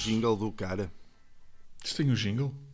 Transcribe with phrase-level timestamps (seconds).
[0.00, 0.90] jingle do cara.
[1.84, 2.69] Isto tem o jingle?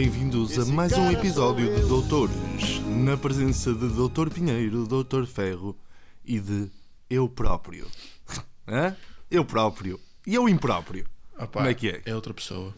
[0.00, 5.78] Bem-vindos a mais um episódio de Doutores, na presença de Doutor Pinheiro, Doutor Ferro
[6.24, 6.70] e de
[7.10, 7.86] eu próprio.
[8.66, 8.96] Hã?
[9.30, 10.00] Eu próprio.
[10.26, 11.06] E eu impróprio.
[11.36, 12.00] Pá, Como é que é?
[12.06, 12.74] É outra pessoa.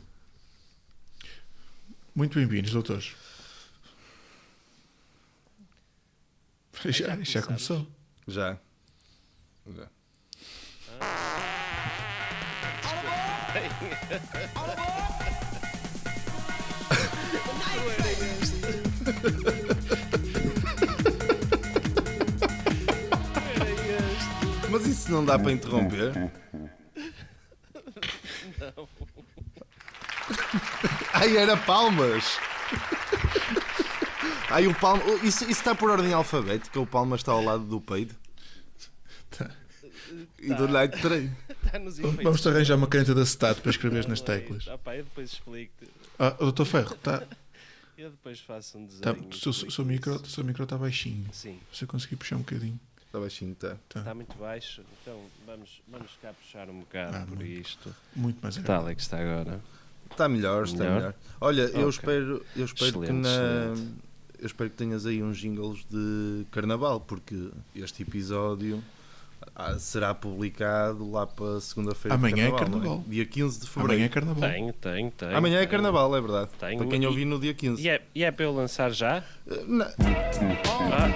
[2.13, 3.15] Muito bem-vindos, doutores.
[6.87, 7.87] Já, já começou.
[8.27, 8.59] Já.
[9.77, 9.89] Já.
[24.71, 26.13] Mas isso não dá para interromper?
[26.15, 26.31] Não.
[31.13, 32.39] Ai, era palmas!
[34.51, 35.03] Ai, o palma.
[35.23, 36.79] Isso, isso está por ordem alfabética?
[36.79, 38.15] O palma está ao lado do peido?
[39.31, 39.51] Tá.
[40.39, 41.37] E do lado de trem.
[41.49, 42.23] Está nos efeitos.
[42.23, 44.67] Vamos-te arranjar uma caneta da Stat para escrever nas teclas.
[44.69, 45.91] Ah, pá, eu depois explico-te.
[46.19, 47.23] Ah, o doutor Ferro, tá,
[48.03, 49.29] Eu depois faço um tá, desenho.
[49.31, 50.27] o seu, seu micro isso.
[50.27, 51.29] seu micro está baixinho.
[51.33, 52.81] Sim, Você conseguir puxar um bocadinho.
[53.07, 53.77] Está baixinho, está.
[53.95, 54.83] está muito baixo.
[55.01, 57.45] Então vamos, vamos cá puxar um bocado Ah, por muito.
[57.61, 57.95] isto.
[58.17, 58.93] Muito mais Que tal agradável.
[58.93, 59.61] é que está agora?
[60.11, 60.97] Está melhor, está Melhor?
[60.97, 61.15] melhor.
[61.41, 61.89] Olha, eu Ok.
[61.91, 63.29] espero, eu espero que Excelente, na.
[63.73, 63.95] excelente.
[64.41, 68.83] Eu espero que tenhas aí uns jingles de carnaval, porque este episódio
[69.55, 72.17] ah, será publicado lá para segunda-feira.
[72.17, 73.05] de Amanhã é não carnaval.
[73.07, 73.93] Dia 15 de fevereiro.
[73.93, 74.51] Amanhã é carnaval.
[74.51, 75.37] Tenho, tenho, tenho.
[75.37, 75.71] Amanhã é tenho.
[75.71, 76.51] carnaval, é verdade.
[76.59, 77.83] Tenho, para quem ouvi no dia 15.
[77.83, 79.23] E é, e é para eu lançar já?
[79.47, 79.87] Uh, Não,
[80.93, 81.09] Ah.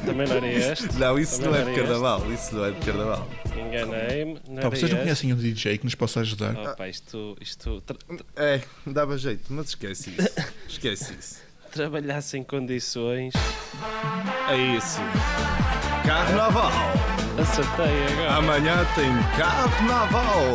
[0.04, 0.92] Também não era este?
[0.98, 2.32] não, isso Também não é de carnaval.
[2.32, 3.28] Isso não é de carnaval.
[3.44, 3.58] este?
[3.60, 4.32] Enganei-me.
[4.48, 5.02] Não Pá, era vocês não este?
[5.02, 6.54] conhecem um DJ que nos possa ajudar?
[6.56, 7.82] Oh, pá, isto, isto
[8.36, 10.28] É, dava jeito, mas esquece isso.
[10.68, 11.40] Esquece isso.
[11.70, 13.32] trabalhar sem condições.
[14.48, 14.98] É isso.
[16.06, 16.70] Carnaval.
[17.40, 18.34] Acertei agora.
[18.36, 20.54] Amanhã tem carnaval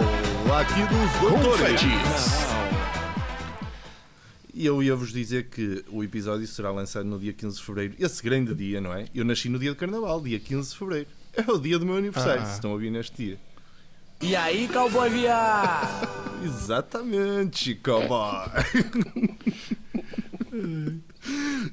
[0.59, 1.81] aqui dos doutores.
[4.53, 7.95] E eu ia-vos dizer que o episódio será lançado no dia 15 de fevereiro.
[7.99, 9.05] Esse grande dia, não é?
[9.13, 11.07] Eu nasci no dia de carnaval, dia 15 de fevereiro.
[11.33, 12.45] É o dia do meu aniversário, Ah.
[12.45, 13.37] se estão a ouvir neste dia.
[14.21, 16.07] E aí, cowboy viado?
[16.43, 18.47] Exatamente, cowboy.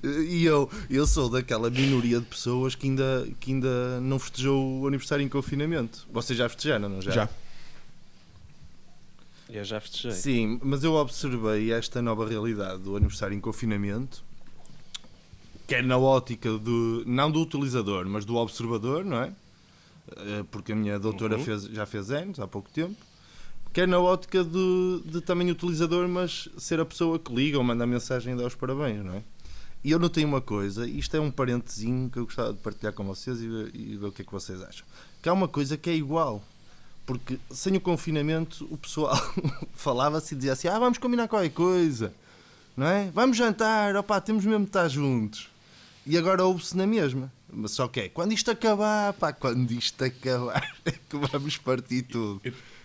[0.02, 4.86] e eu, eu sou daquela minoria de pessoas que ainda, que ainda não festejou o
[4.86, 6.06] aniversário em confinamento.
[6.12, 7.10] Vocês já festejaram, não já?
[7.12, 7.28] Já.
[9.48, 10.12] Eu já festejei.
[10.12, 14.24] Sim, mas eu observei esta nova realidade do aniversário em confinamento,
[15.66, 19.32] quer na ótica do, não do utilizador, mas do observador, não é?
[20.16, 21.44] Eh, Porque a minha doutora Uhum.
[21.44, 22.96] fez, já fez anos, há pouco tempo.
[23.74, 27.84] Quer na ótica de, de também utilizador, mas ser a pessoa que liga ou manda
[27.84, 29.22] a mensagem e dá os parabéns, não é?
[29.84, 33.04] E eu notei uma coisa, isto é um parentezinho que eu gostava de partilhar com
[33.04, 34.86] vocês e ver, e ver o que é que vocês acham.
[35.20, 36.42] Que há uma coisa que é igual.
[37.04, 39.16] Porque sem o confinamento o pessoal
[39.74, 42.14] falava-se e dizia assim: ah, vamos combinar qualquer coisa,
[42.76, 43.10] não é?
[43.12, 45.48] Vamos jantar, opá, temos mesmo de estar juntos.
[46.06, 47.32] E agora ouve-se na mesma.
[47.52, 52.02] Mas só que é, quando isto acabar, pá, quando isto acabar, é que vamos partir
[52.02, 52.40] tudo.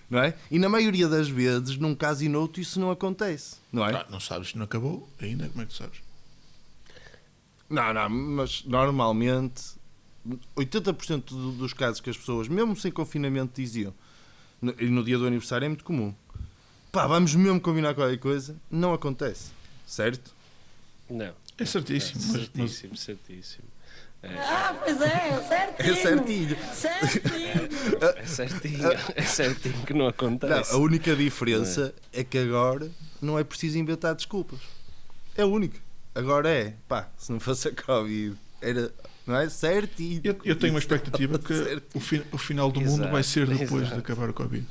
[0.09, 0.33] Não é?
[0.49, 3.93] E na maioria das vezes, num caso e noutro, isso não acontece, não é?
[3.93, 5.47] Ah, não sabes se não acabou ainda?
[5.49, 6.06] Como é que sabes?
[7.69, 9.61] Não, não, mas normalmente
[10.55, 13.93] 80% do- dos casos que as pessoas, mesmo sem confinamento, diziam,
[14.61, 16.13] no, e no dia do aniversário é muito comum,
[16.91, 19.51] pá, vamos mesmo combinar qualquer coisa, não acontece,
[19.85, 20.33] certo?
[21.09, 21.33] Não.
[21.57, 22.21] É certíssimo.
[22.21, 23.67] mas- mas- Certíssimo, certíssimo.
[24.23, 25.91] Ah, pois é, certinho.
[25.91, 26.57] É certinho.
[26.73, 28.07] Certinho.
[28.17, 30.73] É certinho, é certinho que não Não, acontece.
[30.73, 32.91] a única diferença é que agora
[33.21, 34.59] não é preciso inventar desculpas.
[35.35, 35.79] É a única.
[36.17, 38.91] Agora é, pá, se não fosse a Covid, era,
[39.25, 39.47] não é?
[39.49, 40.21] Certinho.
[40.23, 41.95] Eu, eu tenho uma expectativa que Certo.
[41.95, 43.93] o, fi- o final do mundo Exato, vai ser depois exato.
[43.95, 44.65] de acabar o Covid.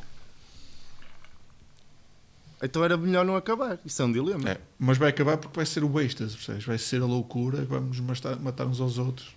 [2.62, 3.78] Então era melhor não acabar.
[3.84, 4.50] Isso é um dilema.
[4.50, 6.64] É, mas vai acabar porque vai ser o êxtase, percebes?
[6.64, 9.28] Vai ser a loucura e vamos matar, matar uns aos outros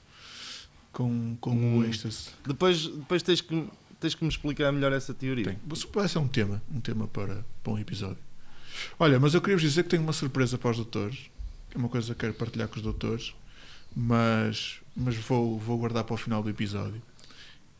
[0.91, 1.79] com, com Hum.
[1.79, 2.29] o êxtase.
[2.47, 3.67] Depois, depois tens, que,
[3.99, 5.43] tens que me explicar melhor essa teoria.
[5.45, 5.59] Tem.
[5.93, 8.17] Vai ser um tema, um tema para, para um episódio.
[8.97, 11.29] Olha, mas eu queria vos dizer que tenho uma surpresa para os doutores,
[11.75, 13.33] uma coisa que quero partilhar com os doutores,
[13.95, 17.01] mas, mas vou, vou guardar para o final do episódio.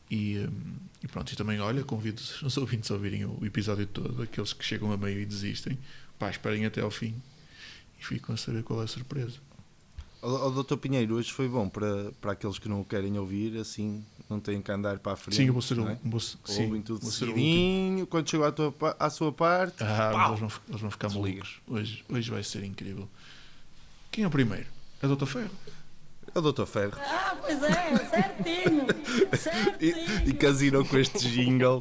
[0.09, 4.23] E, hum, e pronto, e também, olha, convido os ouvintes a ouvirem o episódio todo,
[4.23, 5.77] aqueles que chegam a meio e desistem,
[6.17, 7.15] pá, esperem até ao fim
[7.99, 9.37] e ficam a saber qual é a surpresa.
[10.21, 10.75] Ó, Dr.
[10.75, 14.61] Pinheiro, hoje foi bom para, para aqueles que não o querem ouvir, assim não têm
[14.61, 15.37] que andar para a frente.
[15.37, 15.97] Sim, eu vou ser, o, é?
[16.03, 16.35] vou, sim,
[16.65, 20.51] Ouvem tudo vou o seguidinho, quando chegou à, tua, à sua parte, Ah, eles vão,
[20.67, 21.59] eles vão ficar malucos.
[21.67, 23.09] Hoje, hoje vai ser incrível.
[24.19, 24.65] Quem é o primeiro?
[25.01, 25.25] É o Dr.
[25.27, 25.51] Ferro.
[26.35, 26.65] é o Dr.
[26.65, 26.91] Ferro.
[26.97, 28.85] Ah, pois é, certinho.
[29.31, 30.29] E, Certinho.
[30.29, 31.79] e casinou com este jingle.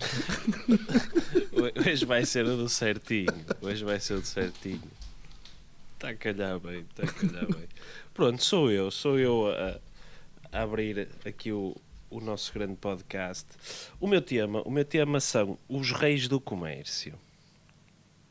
[1.84, 3.26] Hoje vai ser o do certinho.
[3.60, 4.80] Hoje vai ser o do certinho.
[5.94, 7.66] Está a calhar bem, está a calhar bem.
[8.14, 9.80] Pronto, sou eu, sou eu a,
[10.56, 11.74] a abrir aqui o,
[12.08, 13.46] o nosso grande podcast.
[13.98, 17.18] O meu tema, o meu tema são os reis do comércio.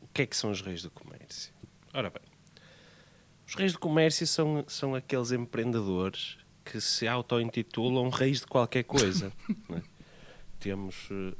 [0.00, 1.52] O que é que são os reis do comércio?
[1.92, 2.22] Ora bem,
[3.48, 9.32] os reis do comércio são, são aqueles empreendedores que se auto-intitulam reis de qualquer coisa.
[9.68, 9.82] não é?
[10.60, 11.34] Temos, eh,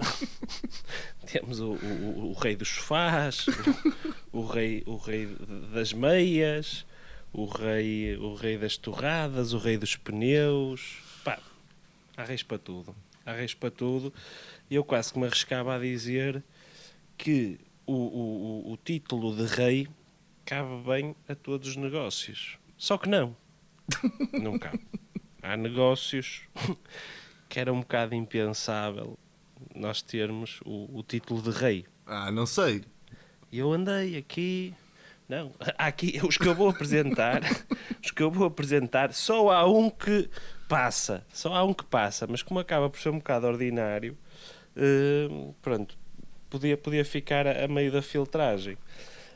[1.31, 3.47] temos o, o- o rei dos sofás,
[4.33, 5.27] o, o rei, o rei
[5.73, 6.87] das meias,
[7.33, 10.99] o rei, o rei das torradas, o rei dos pneus.
[11.25, 11.39] Pá,
[12.17, 12.95] há reis para tudo.
[13.27, 14.15] Há reis para tudo.
[14.71, 16.43] E eu quase que me arriscava a dizer
[17.19, 19.89] que o, o- o título de rei
[20.49, 22.57] cabe bem a todos os negócios.
[22.79, 23.37] Só que não.
[24.33, 24.81] Não cabe.
[25.43, 26.41] Há negócios
[27.51, 29.19] que era um bocado impensável
[29.75, 31.85] nós termos o, o título de rei.
[32.07, 32.83] Ah, não sei.
[33.53, 34.75] E eu andei aqui.
[35.29, 37.43] Não, aqui os que eu vou apresentar.
[38.03, 40.31] os que eu vou apresentar, só há um que
[40.67, 41.27] passa.
[41.31, 44.17] Só há um que passa, mas como acaba por ser um bocado ordinário,
[44.75, 45.29] eh,
[45.61, 45.99] pronto,
[46.49, 48.79] podia, podia ficar a, a meio da filtragem.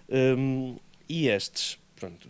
[0.09, 0.79] Hum,
[1.13, 2.29] e estes, pronto,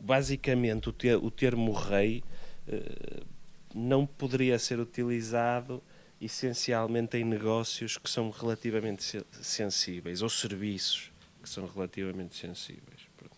[0.00, 2.22] basicamente o, te- o termo rei
[2.68, 3.22] eh,
[3.74, 5.82] não poderia ser utilizado
[6.20, 11.10] essencialmente em negócios que são relativamente se- sensíveis ou serviços
[11.42, 13.00] que são relativamente sensíveis.
[13.16, 13.36] Pronto.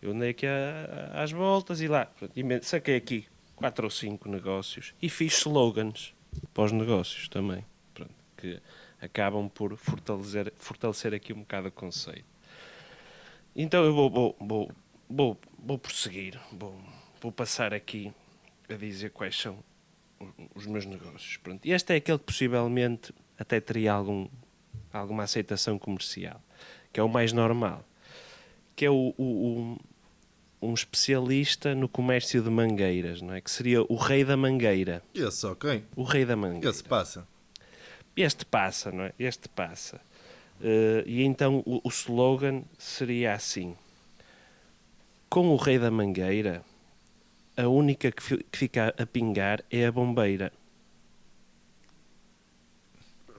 [0.00, 0.46] Eu andei aqui
[1.12, 3.26] às voltas e lá pronto, e saquei aqui
[3.56, 6.14] quatro ou cinco negócios e fiz slogans
[6.54, 8.60] para os negócios também, pronto, que
[9.00, 12.24] acabam por fortalecer, fortalecer aqui um bocado o conceito.
[13.54, 14.70] Então eu vou, vou, vou,
[15.08, 16.74] vou, vou prosseguir, vou,
[17.20, 18.12] vou passar aqui
[18.68, 19.58] a dizer quais são
[20.54, 21.36] os meus negócios.
[21.38, 21.64] Pronto.
[21.66, 24.28] E este é aquele que possivelmente até teria algum,
[24.92, 26.40] alguma aceitação comercial,
[26.92, 27.84] que é o mais normal,
[28.76, 29.78] que é o, o- o-
[30.62, 33.40] um especialista no comércio de mangueiras, não é?
[33.40, 35.02] Que seria o rei da mangueira.
[35.14, 35.82] Esse, ok.
[35.96, 36.68] O rei da mangueira.
[36.68, 37.26] Esse passa.
[38.14, 39.12] Este passa, não é?
[39.18, 40.00] Este passa.
[40.62, 43.74] Eh, e então o, o slogan seria assim:
[45.28, 46.62] Com o rei da mangueira,
[47.56, 50.52] a única que, fi- que fica a pingar é a bombeira.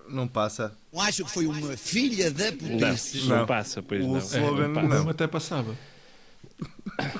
[0.10, 0.76] Não passa.
[0.92, 3.22] Eu acho que foi uma filha da Não, polícia.
[3.30, 3.46] não, Não.
[3.46, 4.18] passa, pois O não.
[4.18, 4.84] slogan o não.
[4.90, 5.74] nome até passava.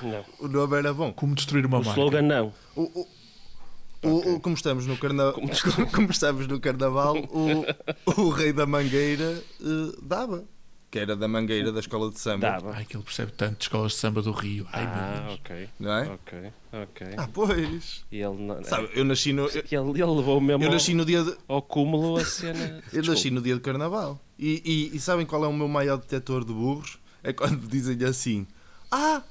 [0.02, 0.24] não.
[0.40, 1.10] O nome era bom.
[1.12, 1.98] Como destruir uma O marca.
[1.98, 2.52] slogan não.
[2.76, 3.08] O, o-
[4.02, 5.34] o- o- como estamos no carnaval,
[5.94, 7.64] como, estamos no carnaval, o,
[8.20, 10.44] o rei da mangueira eh, dava.
[10.90, 12.50] Que era da mangueira da escola de samba.
[12.50, 12.72] Dava.
[12.74, 14.66] Ai, que ele percebe tanto de escolas de samba do Rio.
[14.70, 15.68] Ai, meu Ah, ok.
[15.80, 16.06] Não é?
[16.12, 17.06] Ok, ok.
[17.16, 18.04] Ah, pois.
[18.12, 21.06] E ele, não, Sabe, eu nasci no, eu, ele, ele levou mesmo eu nasci no
[21.06, 22.82] dia de, ao cúmulo a cena.
[22.92, 24.20] eu nasci no dia de carnaval.
[24.38, 26.98] E, e- e sabem qual é o meu maior detector de burros?
[27.22, 28.46] É quando dizem-lhe assim:
[28.90, 29.22] Ah,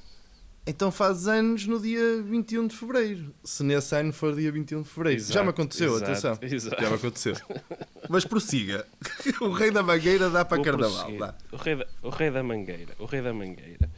[0.66, 3.34] então fazes anos no dia 21 de fevereiro.
[3.42, 5.20] Se nesse ano for dia 21 de fevereiro.
[5.20, 6.38] Já Exato, me aconteceu, exato, atenção.
[6.42, 6.82] exato.
[6.82, 7.34] Já me aconteceu.
[8.08, 8.86] Mas prossiga.
[9.40, 11.16] O rei da mangueira dá para Vou carnaval.
[11.18, 11.34] Dá.
[11.50, 12.94] O rei, da, o rei da mangueira.
[12.98, 13.90] O rei da mangueira.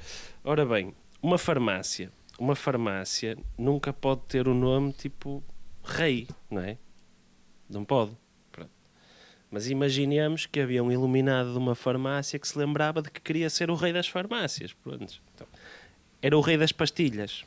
[0.43, 2.11] Ora bem, uma farmácia.
[2.39, 5.43] Uma farmácia nunca pode ter o nome tipo
[5.85, 6.79] rei, não é?
[7.69, 8.17] Não pode.
[8.51, 8.71] Pronto.
[9.51, 13.49] Mas imaginemos que havia um iluminado de uma farmácia que se lembrava de que queria
[13.51, 14.73] ser o rei das farmácias.
[14.73, 15.21] Pronto.
[15.35, 15.47] Então,
[16.25, 17.45] era o rei das pastilhas.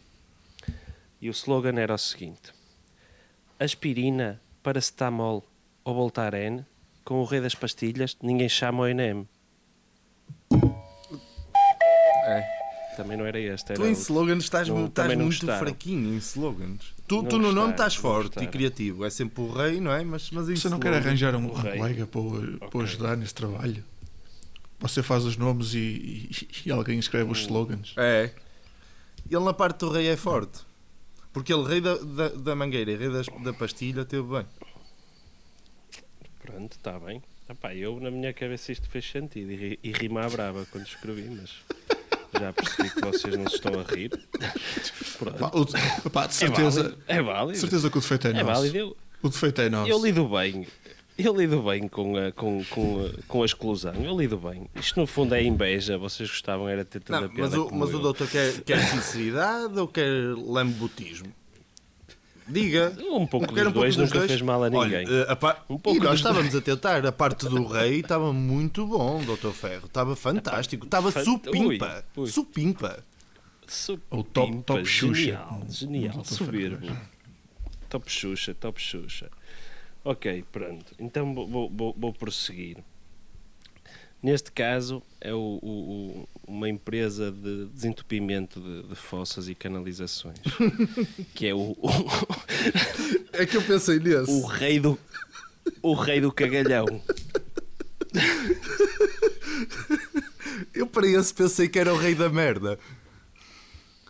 [1.20, 2.54] E o slogan era o seguinte:
[3.60, 5.44] aspirina, paracetamol
[5.84, 6.64] ou Voltaren,
[7.04, 9.26] com o rei das pastilhas, ninguém chama o NM.
[12.26, 12.58] É.
[12.96, 13.72] Também não era este.
[13.72, 14.02] Era Tu em outro.
[14.04, 15.60] slogans estás, Não, estás muito gostaram.
[15.60, 16.94] fraquinho em slogans.
[17.08, 19.06] Tu, tu no nome estás forte e criativo.
[19.06, 20.04] É sempre o rei, não é?
[20.04, 23.34] Mas, mas em Você não quer arranjar um, um colega para, o- para ajudar nesse
[23.36, 23.84] trabalho?
[24.80, 27.32] Você faz os nomes e, e- e alguém escreve Hum.
[27.32, 27.94] os slogans.
[27.98, 28.32] É.
[29.30, 30.60] Ele na parte do rei é forte.
[31.34, 34.46] Porque ele, rei da, da, da mangueira e rei das- da pastilha, teve bem.
[36.40, 37.22] Pronto, está bem.
[37.50, 39.52] Epá, eu, na minha cabeça, isto fez sentido.
[39.52, 41.52] E, e rima à brava quando escrevi, mas
[42.40, 44.10] já percebi que vocês não se estão a rir.
[45.18, 45.38] Pronto.
[45.38, 47.04] Pá, o- pá, de É certeza, válido.
[47.08, 47.58] É válido.
[47.60, 48.46] certeza que o defeito é, É nosso.
[48.46, 48.78] válido.
[48.78, 49.90] Eu, O defeito é nosso.
[49.92, 50.68] Eu lido bem.
[51.18, 53.94] Eu lido bem com a, com, com, a, com a exclusão.
[53.96, 54.68] Eu lido bem.
[54.76, 55.98] Isto no fundo é inveja.
[55.98, 58.00] Vocês gostavam era de ter tanta piada mas o, como mas o eu.
[58.02, 61.34] doutor quer, quer sinceridade ou quer lambotismo?
[62.48, 62.96] Diga.
[63.10, 65.18] Um pouco dos dois nunca fez mal a Olha, ninguém.
[65.18, 67.06] eh, a pa- Um pouco e nós dos estávamos a tentar.
[67.06, 69.88] A parte do rei estava muito bom, doutor Ferro.
[69.88, 70.86] Estava fantástico.
[70.86, 72.06] Estava Fan- supimpa.
[72.16, 72.30] Ui, ui.
[72.30, 73.04] Supimpa.
[73.68, 75.14] Supimpa, O top- top Xuxa.
[75.16, 76.88] Genial, genial, soberbo.
[77.90, 79.30] Top Xuxa, top Xuxa.
[80.04, 80.94] Ok, pronto.
[81.00, 82.78] Então vou, vou- vou, prosseguir.
[84.24, 85.68] Neste caso, é o- o-
[86.24, 90.38] o- uma empresa de desentupimento de, de fossas e canalizações,
[91.36, 91.90] que é o, o,
[93.34, 94.32] É que eu pensei nesse.
[94.32, 94.98] o rei do
[95.84, 96.86] o rei do cagalhão.
[100.74, 102.80] Eu para esse pensei que era o rei da merda.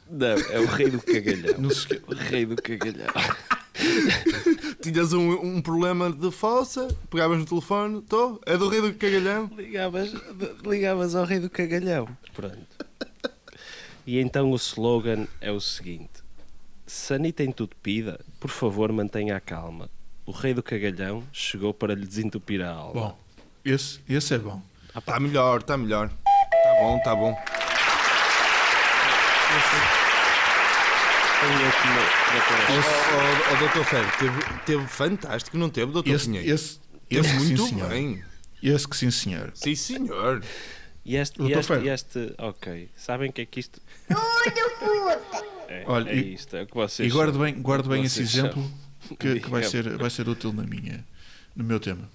[0.10, 1.60] Não, é o rei do cagalhão.
[1.60, 3.08] Não se O rei do cagalhão.
[4.81, 9.50] Tinhas um, um problema de fossa, pegavas no telefone, estou, é do rei do cagalhão.
[9.55, 10.12] Ligavas,
[10.65, 12.07] ligavas ao rei do cagalhão.
[12.34, 12.57] Pronto.
[14.05, 16.24] E então o slogan é o seguinte:
[16.86, 19.89] Sanita entupida, por favor mantenha a calma.
[20.25, 22.93] O rei do cagalhão chegou para lhe desentupir a alma.
[22.93, 23.19] Bom,
[23.63, 24.62] esse, esse é bom.
[24.96, 26.07] Está melhor, está melhor.
[26.07, 27.36] Está bom, está bom.
[29.48, 30.06] Tenho
[31.39, 31.46] O,
[33.53, 36.50] o, doutor Ferro teve, teve fantástico, não teve, doutor Esse, Pinheiro?
[36.50, 36.79] esse,
[37.10, 37.89] esse muito sim, senhor.
[37.89, 38.24] bem.
[38.63, 39.51] Esse que sim, senhor.
[39.53, 40.44] Sim, senhor.
[41.06, 41.86] E este, e este, Ferro.
[41.86, 42.89] e este, ok.
[42.96, 43.79] Sabem o que é que isto.
[45.67, 48.22] É, Olha, é e- isto, é o que vocês E guardo bem, guardo bem esse
[48.22, 48.67] exemplo
[49.20, 51.06] que, que vai, ser, vai ser útil na minha,
[51.56, 52.10] no meu tema.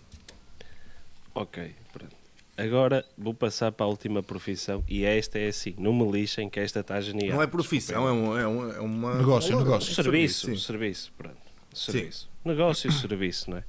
[1.34, 2.14] Ok, pronto.
[2.56, 6.60] Agora vou passar para a última profissão e esta é assim, não me lixem que
[6.60, 7.36] esta está genial.
[7.36, 9.14] Não é profissão, é, um, é, um, é uma.
[9.16, 9.94] Negócio, um- negócio.
[9.94, 10.56] Serviço, sim.
[10.58, 11.36] serviço, pronto.
[11.72, 12.28] Serviço.
[12.44, 13.64] Negócio e serviço, não é?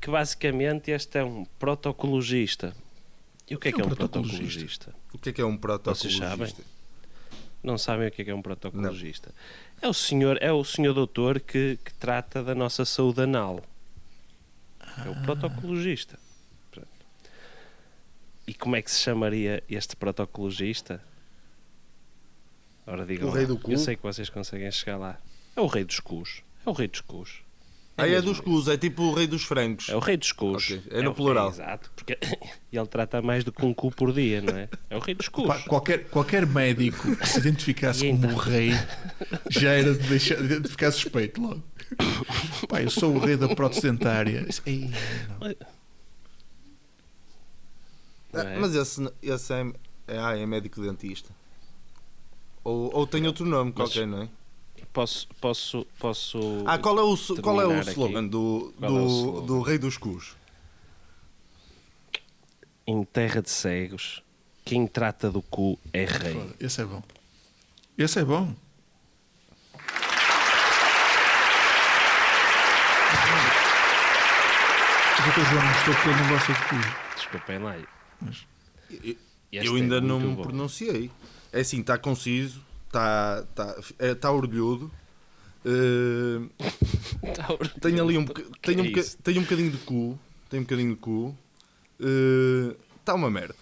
[0.00, 2.76] Que basicamente este é um protocologista.
[3.50, 4.94] E o que é que é um protocologista?
[5.12, 6.28] O que é que é um protocologista?
[6.28, 6.52] sabem?
[7.62, 9.34] Não sabem o que é que é um protocologista?
[9.82, 13.60] É o senhor, é o senhor doutor que, que trata da nossa saúde anal.
[15.04, 16.18] É o protocologista.
[18.46, 21.02] E como é que se chamaria este protocologista?
[22.86, 23.72] Ora, digam O rei do cu?
[23.72, 25.18] Eu sei que vocês conseguem chegar lá.
[25.56, 26.42] É o rei dos cus.
[26.64, 27.42] É o rei dos cus.
[27.98, 29.88] Ah, é dos cus, é tipo o rei dos frangos.
[29.88, 30.70] É o rei dos cus.
[30.70, 31.48] Ok, é no o- plural.
[31.48, 32.18] exato, porque
[32.70, 34.68] ele trata mais do que um cu por dia, não é?
[34.90, 35.46] É o rei dos cus.
[35.64, 38.34] Qualquer, qualquer médico que se identificasse como então?
[38.34, 38.70] o rei
[39.48, 41.62] já era de, deixar, de ficar suspeito logo.
[42.68, 43.46] Pá, eu sou o rei da.
[44.46, 44.90] Isso- Ei,
[45.40, 45.54] não.
[48.40, 48.58] Ah, é?
[48.58, 49.72] Mas esse, esse é,
[50.08, 51.30] é, ah, é médico dentista.
[52.64, 54.28] Ou, ou tem outro nome Mas- qualquer, não é?
[54.92, 56.38] Posso, posso, posso.
[56.66, 57.90] Ah, qual é o, qual é o aqui.
[57.90, 59.46] slogan do, Qual é o do, slogan?
[59.46, 60.36] do rei dos cus?
[62.86, 64.22] Em terra de cegos,
[64.64, 66.54] quem trata do cu é rei.
[66.58, 67.02] Esse é bom.
[67.98, 68.54] Esse é bom.
[75.24, 75.64] Doutor João
[76.12, 76.76] ele não gosta de cu.
[77.16, 77.76] Desculpem lá.
[78.20, 78.46] Mas-
[79.52, 80.42] Eu é ainda não muito me bom.
[80.42, 81.10] pronunciei.
[81.52, 84.90] É assim, está conciso, está tá, é, tá orgulhudo.
[85.64, 86.48] eh,
[87.34, 87.80] Tá orgulhoso.
[87.80, 89.18] tenho ali um, boca- tenho, um é boca- isso?
[89.22, 90.18] tenho um bocadinho de cu.
[90.50, 91.36] Tenho um bocadinho de cu.
[93.00, 93.54] Está uma merda.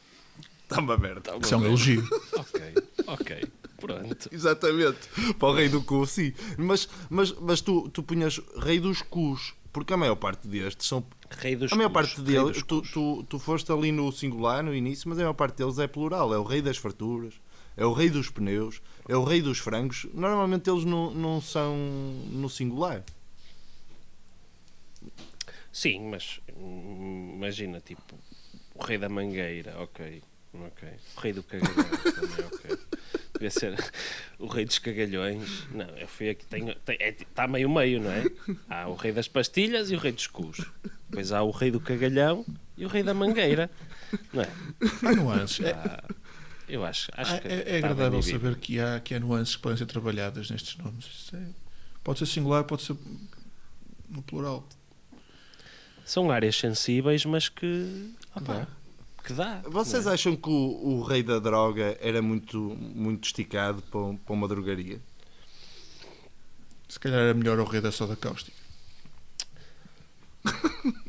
[0.64, 1.20] Está uma merda.
[1.20, 2.06] Tá Isso é um elogio.
[2.36, 2.60] Ok,
[3.06, 3.44] ok.
[3.78, 4.28] Pronto.
[4.32, 5.08] Exatamente.
[5.38, 6.32] Para o rei do cu, sim.
[6.58, 9.54] Mas, mas, mas tu, tu punhas rei dos cus.
[9.74, 11.04] Porque a maior parte destes são.
[11.30, 12.90] Rei dos A maior cus, parte rei deles, tu, cus.
[12.92, 16.32] tu, tu foste ali no singular no início, mas a maior parte deles é plural.
[16.32, 17.34] É o rei das farturas,
[17.76, 20.06] é o rei dos pneus, é o rei dos frangos.
[20.14, 21.76] Normalmente eles não, não são
[22.30, 23.02] no singular.
[25.72, 28.14] Sim, mas imagina, tipo,
[28.76, 30.22] o rei da mangueira, ok.
[30.54, 30.88] Ok.
[31.16, 32.78] O rei do cagalhão também, ok.
[33.34, 33.74] Devia ser
[34.38, 35.66] o rei dos cagalhões.
[35.72, 38.24] Não, eu fui aqui, tenho, tem, é, está meio meio, não é?
[38.70, 40.58] Há o rei das pastilhas e o rei dos cus.
[41.10, 42.44] Depois há o rei do cagalhão
[42.76, 43.70] e o rei da mangueira.
[44.32, 44.48] Não é?
[45.04, 45.60] Há nuances.
[45.66, 46.04] É, Ah,
[46.68, 49.56] eu acho, acho é- que é- é bem agradável saber que há, que há nuances
[49.56, 51.30] que podem ser trabalhadas nestes nomes.
[51.34, 51.38] É-
[52.04, 52.96] pode ser singular, pode ser
[54.08, 54.66] no plural.
[56.04, 58.66] São áreas sensíveis, mas que, opá, dá.
[59.24, 59.62] Que dá.
[59.66, 60.14] Vocês não é?
[60.14, 62.58] acham que o, o rei da droga era muito,
[62.94, 65.00] muito esticado para, para uma drogaria?
[66.88, 68.56] Se calhar era melhor o rei da soda cáustica.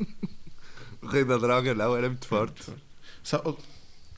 [1.01, 2.63] O rei da droga não, era muito forte.
[3.23, 3.55] Sabe-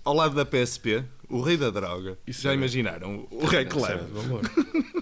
[0.05, 2.17] Ao lado da PSP, o rei da droga.
[2.25, 3.27] Isso Já era- imaginaram?
[3.29, 4.05] O rei Cleber.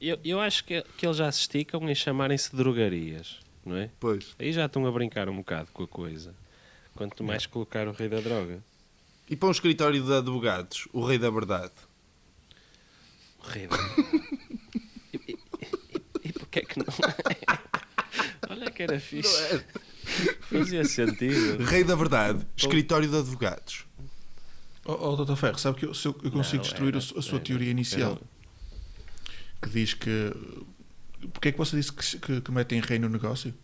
[0.00, 3.90] Eu, eu acho que, que eles já se esticam em chamarem-se drogarias, não é?
[4.00, 4.34] Pois.
[4.38, 6.34] Aí já estão a brincar um bocado com a coisa.
[7.00, 8.62] Quanto mais colocar o rei da droga.
[9.26, 11.72] E para um escritório de advogados, o rei da verdade.
[13.38, 13.76] O rei da...
[15.10, 16.84] e, e, e, e porquê é que não
[18.50, 19.64] Olha que era fixe.
[20.42, 21.64] Fazia sentido.
[21.64, 23.86] Rei da verdade, escritório de advogados.
[24.84, 25.36] Oh, oh Dr.
[25.36, 27.36] Ferro, sabe que eu, se eu, eu consigo Não, destruir era- a, su- a sua
[27.36, 28.10] era- teoria inicial?
[28.12, 28.20] era-
[29.62, 30.34] Que diz que.
[31.32, 33.54] Porquê é que você disse que, que, que metem rei no negócio?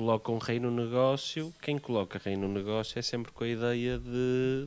[0.00, 1.52] Colocam rei no negócio.
[1.60, 4.66] Quem coloca rei no negócio é sempre com a ideia de,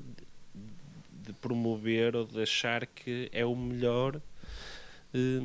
[1.25, 4.21] de promover ou de achar que é o melhor
[5.11, 5.41] eh,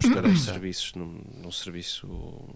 [0.00, 2.08] prestar os serviços num, num serviço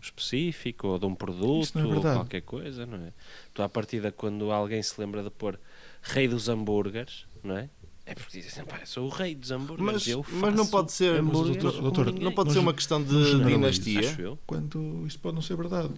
[0.02, 3.12] específico ou de um produto é ou qualquer coisa, não é?
[3.54, 5.56] Tu à partida quando alguém se lembra de pôr
[6.02, 7.70] rei dos hambúrgueres, não é?
[8.04, 10.70] É porque dizem, pá, eu sou o rei dos hambúrgueres, Mas, eu mas não faço
[10.72, 14.00] pode ser, doutor- doutor, não pode Mas ser uma questão de dinastia.
[14.44, 15.94] Quando isso pode não ser verdade.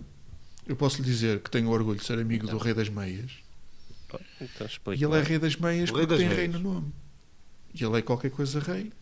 [0.68, 3.32] Eu posso lhe dizer que tenho orgulho de ser amigo do rei das meias.
[4.40, 4.70] Então.
[4.94, 6.62] E ele é rei das meias rei porque das tem rei meias.
[6.62, 6.92] no nome.
[7.74, 8.92] E ele é qualquer coisa rei.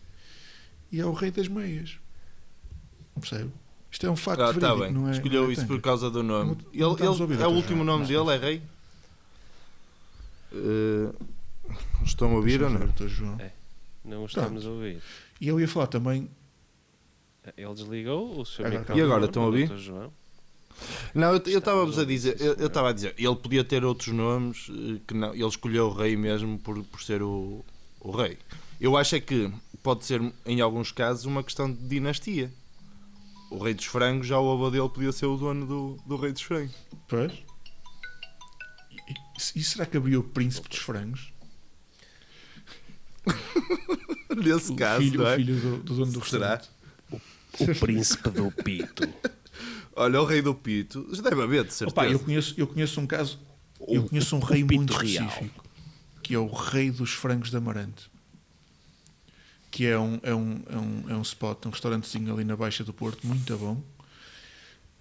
[0.91, 1.99] E é o rei das meias.
[3.19, 3.51] Percebe?
[3.91, 4.93] Isto é um facto Ah, verídico, está bem.
[4.93, 5.11] não é?
[5.11, 5.73] Escolheu não é isso tanga.
[5.73, 6.51] por causa do nome.
[6.51, 8.61] Não- não Ele, ele, é o último nome dele, é rei?
[10.53, 11.13] Eh,
[12.05, 12.79] estão a ouvir ou não?
[12.79, 13.37] ver, João.
[13.39, 13.51] É.
[14.05, 15.01] Não o estamos a ouvir.
[15.41, 16.29] E eu ia falar também.
[17.55, 18.99] Ele desligou o seu Agora, microfone.
[18.99, 19.69] E agora, estão a ouvir?
[21.13, 24.99] Não, eu Estamos a dizer, eu estava a dizer, ele podia ter outros nomes eh,
[25.07, 27.65] que não, ele escolheu o rei mesmo por, por ser o,
[27.99, 28.37] o rei.
[28.79, 32.53] Eu acho é que pode ser, em alguns casos, uma questão de dinastia.
[33.49, 36.31] O rei dos frangos, já o avô dele podia ser o dono do, do rei
[36.33, 36.75] dos frangos.
[37.07, 37.31] Pois.
[38.91, 41.31] E, e- será que havia o príncipe dos frangos?
[44.35, 45.33] Nesse O caso, filho, não é?
[45.33, 46.55] o filho do, do dono do Será?
[46.55, 46.69] restaurante.
[47.59, 49.03] O príncipe do pito.
[49.99, 51.89] Olha, o rei do Pito, já deve haver, de certeza.
[51.89, 53.39] Opa, eu conheço, eu conheço um caso,
[53.87, 55.25] eu conheço um rei muito real.
[55.25, 55.65] específico,
[56.21, 58.11] que é o rei dos frangos de Amarante.
[59.71, 62.83] Que é um, é um, é um, é um spot, um restaurantezinho ali na Baixa
[62.83, 63.81] do Porto, muito bom.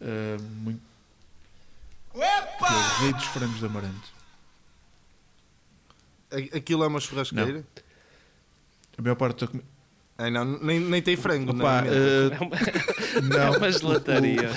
[0.00, 0.80] Ah, muito...
[2.14, 4.16] Que é o rei dos frangos de Amarante.
[6.54, 7.62] Aquilo é uma churrasqueira?
[8.96, 9.68] A maior parte da comida.
[10.18, 12.34] Ai não, nem, nem tem frango, não Opa, é?
[12.34, 12.56] É uma,
[13.22, 14.50] não, é uma gelataria.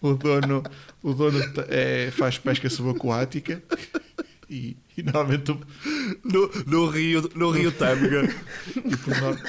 [0.00, 0.62] o dono,
[1.02, 3.62] o dono ta- é, faz pesca subaquática
[4.48, 5.60] e, e normalmente o-
[6.24, 8.22] no, no Rio, no Rio Tâmega.
[8.76, 9.40] e por norma-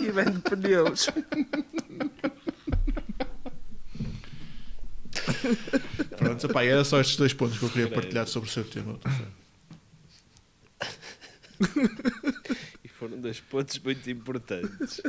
[0.00, 1.08] e vende pneus.
[6.16, 8.98] Pronto, epá, era só estes dois pontos que eu queria partilhar sobre o seu tema.
[13.00, 15.00] Foram dois pontos muito importantes.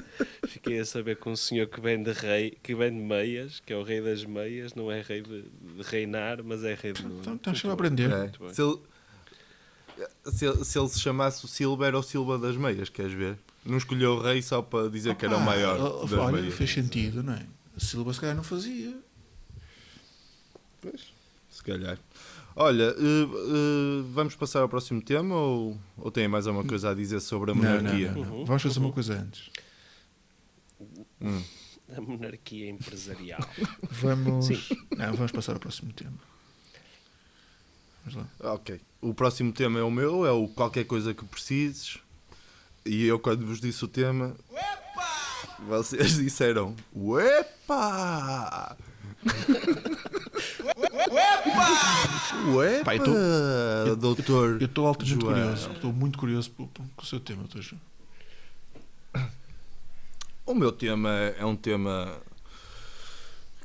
[0.48, 3.84] Fiquei a saber que um senhor que vende rei, que vende meias, que é o
[3.84, 7.20] rei das meias, não é rei de, de reinar, mas é rei de nome.
[7.20, 8.10] Então, estás a aprender.
[8.10, 8.32] É.
[8.54, 8.80] Se, ele,
[10.24, 13.38] se, se ele se chamasse o Silva, era o Silva das meias, queres ver?
[13.66, 16.38] Não escolheu o rei só para dizer que era o Ah, maior oh, das olha,
[16.38, 16.54] meias.
[16.56, 17.46] fez sentido, não é?
[17.76, 18.98] A Silva se calhar não fazia.
[21.50, 21.98] Se calhar.
[22.56, 26.94] Olha, eh, eh, vamos passar ao próximo tema ou, ou tem mais alguma coisa a
[26.94, 28.12] dizer sobre a Não, não, monarquia?
[28.12, 28.46] não, não.
[28.46, 29.50] Vamos fazer uma coisa antes.
[31.22, 31.42] Hum.
[31.96, 33.40] A monarquia empresarial.
[33.90, 34.48] Vamos.
[34.48, 34.60] Sim.
[34.98, 36.14] Não, vamos passar ao próximo tema.
[38.06, 38.54] Vamos lá.
[38.54, 38.80] Ok.
[39.02, 42.00] O próximo tema é o meu, é o qualquer coisa que precises.
[42.86, 44.36] E eu quando vos disse o tema,
[45.68, 48.76] vocês disseram Uepa!
[51.10, 52.84] Uepa!
[52.86, 55.34] Pá, eu tô- eu- doutor Eu estou altamente João.
[55.34, 55.72] curioso.
[55.72, 56.68] Estou muito curioso com
[57.02, 57.82] o seu tema, doutor João.
[60.46, 62.18] O meu tema é um tema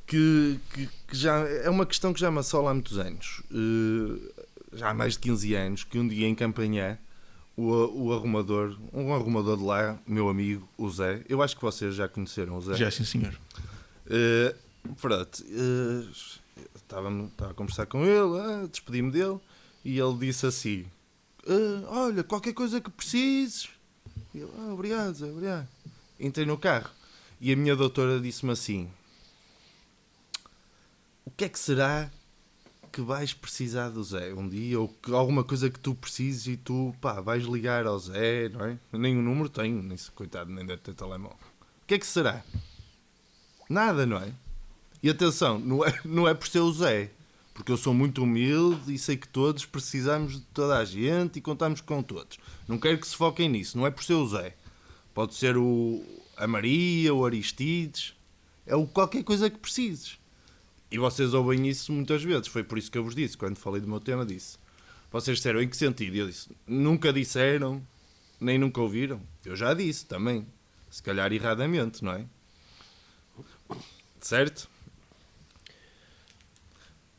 [0.07, 3.42] que, que- que já é uma questão que já me assola há muitos anos.
[3.51, 4.44] Eh,
[4.75, 6.99] já há mais de 15 anos, que um dia em Campanhã,
[7.57, 7.64] o,
[8.09, 12.07] o arrumador, um arrumador de lá, meu amigo, o Zé, eu acho que vocês já
[12.09, 12.75] conheceram o Zé.
[12.75, 13.35] Já sim, senhor.
[14.09, 14.55] Eh,
[15.01, 16.07] pronto, eh,
[16.87, 19.38] estava, estava a conversar com ele, ah, despedi-me dele
[19.85, 20.87] e ele disse assim:
[21.46, 23.68] "Ah, Olha, qualquer coisa que precises.
[24.35, 25.68] E eu, ah, obrigado, obrigado.
[26.18, 26.90] Entrei no carro
[27.40, 28.90] e a minha doutora disse-me assim:
[31.25, 32.11] O que é que será
[32.90, 34.81] que vais precisar do Zé um dia?
[34.81, 38.64] Ou que, alguma coisa que tu precises e tu pá, vais ligar ao Zé, não
[38.64, 38.79] é?
[38.92, 41.37] Nem o número tenho, nem, coitado, nem deve ter telemóvel.
[41.83, 42.42] O que é que será?
[43.68, 44.33] Nada, não é?
[45.07, 47.12] E atenção, não é, não é por ser o Zé.
[47.55, 51.40] Porque eu sou muito humilde e sei que todos precisamos de toda a gente e
[51.40, 52.40] contamos com todos.
[52.66, 54.57] Não quero que se foquem nisso, não é por ser o Zé.
[55.14, 56.05] Pode ser o,
[56.37, 58.14] a Maria, o Aristides,
[58.66, 60.19] é o qualquer coisa que precises.
[60.90, 63.81] E vocês ouvem isso muitas vezes, foi por isso que eu vos disse, quando falei
[63.81, 64.59] do meu tema, disse.
[65.12, 66.16] Vocês disseram em que sentido?
[66.16, 67.81] Eu disse, nunca disseram,
[68.40, 69.23] nem nunca ouviram.
[69.45, 70.45] Eu já disse também,
[70.90, 72.27] se calhar erradamente, não é?
[74.21, 74.75] Certo?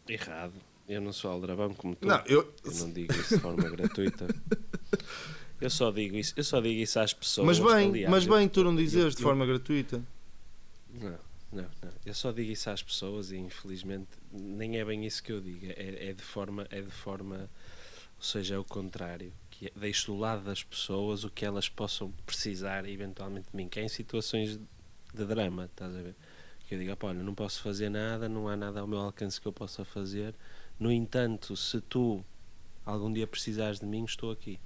[0.09, 0.53] Errado.
[0.87, 2.07] Eu não sou aldrabão como tu.
[2.07, 4.27] Não, eu- eu não digo isso de forma gratuita.
[5.59, 7.47] Eu só digo isso, eu só digo isso às pessoas.
[7.47, 10.03] Mas bem, aliás, mas eu- bem, tu não eu- dizes de eu- forma gratuita.
[10.93, 11.09] Não,
[11.51, 11.91] não, não.
[12.05, 15.65] Eu só digo isso às pessoas e infelizmente nem é bem isso que eu digo.
[15.65, 17.49] É, é de forma, é de forma,
[18.17, 19.33] ou seja, é o contrário.
[19.49, 23.67] Que é, deixo do lado das pessoas o que elas possam precisar eventualmente de mim,
[23.67, 24.59] que é em situações
[25.11, 26.15] de drama, estás a ver?
[26.67, 29.39] Que eu digo, "Opa, olha, não posso fazer nada, não há nada ao meu alcance
[29.39, 30.35] que eu possa fazer.
[30.79, 32.23] No entanto, se tu
[32.85, 34.59] algum dia precisares de mim, estou aqui.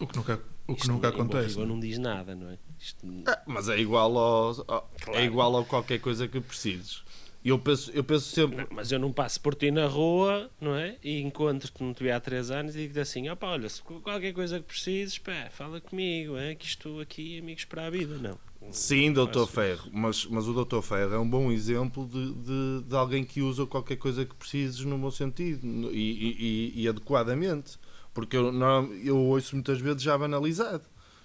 [0.00, 1.48] O que nunca, o que Isto nunca acontece.
[1.50, 2.58] rigor não diz nada, não é?
[2.80, 5.18] Isto, Ah, mas é igual ao, ao- Claro.
[5.20, 7.02] é igual a qualquer coisa que precises.
[7.44, 8.56] E eu penso, eu penso sempre.
[8.56, 10.96] Não, mas eu não passo por ti na rua, não é?
[11.04, 14.32] E encontro-te, não te vi há três anos e digo-te assim: opá, olha, se qualquer
[14.32, 18.38] coisa que precises, pá, fala comigo, é que estou aqui, amigos para a vida, não.
[18.70, 22.96] Sim, Doutor Ferro, mas, mas o Doutor Ferro é um bom exemplo de, de, de
[22.96, 27.78] alguém que usa qualquer coisa que precises no bom sentido e, e- e- adequadamente.
[28.14, 30.84] Porque eu, não, eu ouço muitas vezes já banalizado.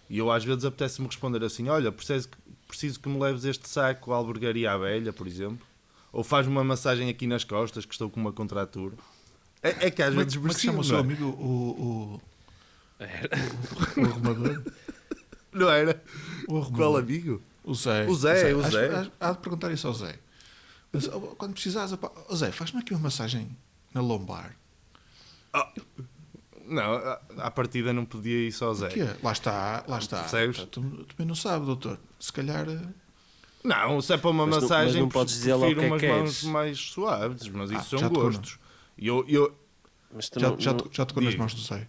[0.10, 3.70] E eu às vezes apetece-me responder assim: Olha, preciso que, preciso que me leves este
[3.70, 5.66] saco à albergaria abelha, por exemplo.
[6.12, 8.96] Ou faz-me uma massagem aqui nas costas, que estou com uma contratura.
[9.62, 11.00] É, é que às é, vezes como é que chama o seu é?
[11.02, 12.22] amigo, o,
[13.00, 13.30] Era.
[13.98, 14.64] o, o arrumador?
[15.52, 16.04] Não era?
[16.48, 16.78] O arrumador.
[16.78, 17.42] Qual amigo?
[17.64, 18.08] O Zé.
[18.08, 18.96] O Zé, o Zé.
[18.96, 20.18] acho- Há de perguntar isso ao Zé.
[20.92, 23.56] Mas, Quando precisares, ó Zé, faz-me aqui uma massagem
[23.94, 24.56] na lombar.
[26.66, 28.90] Não, à- partida não podia ir só ao Zé.
[28.90, 29.18] O?
[29.24, 30.20] Lá está, lá está.
[30.22, 30.58] Percebes?
[30.58, 32.00] Tu, tu também não sabe, doutor.
[32.20, 32.66] Se calhar.
[33.64, 35.90] Não, se é para uma Mas não- mas massagem, não podes dizer prefiro que é
[35.90, 38.58] umas que mãos mais suaves, mas isso Ah, são tocou, gostos.
[38.98, 39.54] Eu, eu,
[40.14, 41.88] Mas tu Já, não, já, não- já tocou nas mãos do Zé.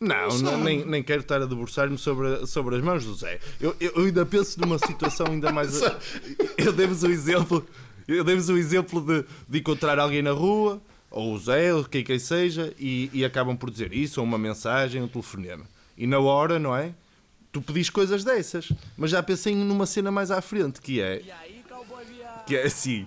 [0.00, 3.40] não, Não nem, nem quero estar a debruçar-me sobre, sobre as mãos do Zé.
[3.60, 5.80] Eu, eu, eu ainda penso numa situação ainda mais.
[6.58, 7.66] eu dei-vos o exemplo,
[8.06, 12.04] eu dei-vos o exemplo de, de encontrar alguém na rua, ou o Zé, ou quem
[12.04, 15.64] quem seja, e, e acabam por dizer isso, ou uma mensagem, um telefonema.
[15.96, 16.92] E na hora, não é?
[17.56, 21.22] Tu pedis coisas dessas, mas já pensei numa cena mais à frente, que é?
[22.46, 23.06] Que é assim: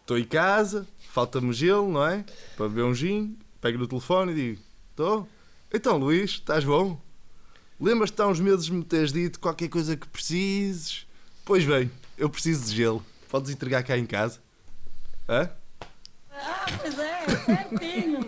[0.00, 2.24] estou em casa, falta-me gelo, não é?
[2.56, 5.28] Para beber um gin, pego no telefone e digo: Estou?
[5.74, 6.98] Então, Luís, estás bom?
[7.78, 11.06] Lembras-te há uns meses me teres dito qualquer coisa que precises?
[11.44, 13.04] Pois bem, eu preciso de gelo.
[13.28, 14.40] Podes entregar cá em casa?
[15.28, 15.50] Hã?
[16.30, 18.20] Ah, pois é, certinho.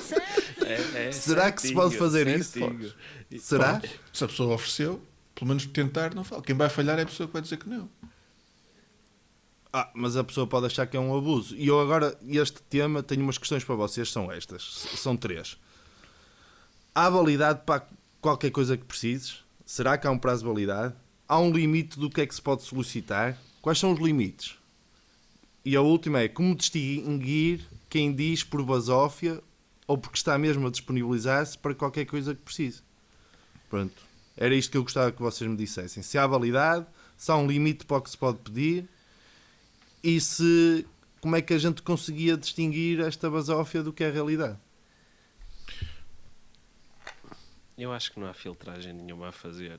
[0.00, 0.64] Certo.
[0.64, 2.58] É- é Será que se certinho, pode fazer isso?
[2.58, 2.92] certinho.
[3.38, 3.80] Será?
[4.12, 5.00] Se a pessoa ofereceu,
[5.42, 6.40] pelo menos tentar, não fala.
[6.40, 7.88] Quem vai falhar é a pessoa que vai dizer que não.
[9.72, 11.56] Ah, mas a pessoa pode achar que é um abuso.
[11.56, 14.62] E eu agora, este tema, tenho umas questões para vocês, são estas.
[14.94, 15.58] São três.
[16.94, 17.84] Há validade para
[18.20, 19.42] qualquer coisa que precises?
[19.66, 20.94] Será que há um prazo de validade?
[21.26, 23.36] Há um limite do que é que se pode solicitar?
[23.60, 24.56] Quais são os limites?
[25.64, 29.42] E a última é como distinguir quem diz por basófia
[29.88, 32.80] ou porque está mesmo a disponibilizar-se para qualquer coisa que precise.
[33.68, 34.11] Pronto.
[34.36, 36.02] Era isto que eu gostava que vocês me dissessem.
[36.02, 38.88] Se há validade, se há um limite para o que se pode pedir
[40.02, 40.86] e se
[41.20, 44.58] como é que a gente conseguia distinguir esta basófia do que é a realidade.
[47.76, 49.78] Eu acho que não há filtragem nenhuma a fazer.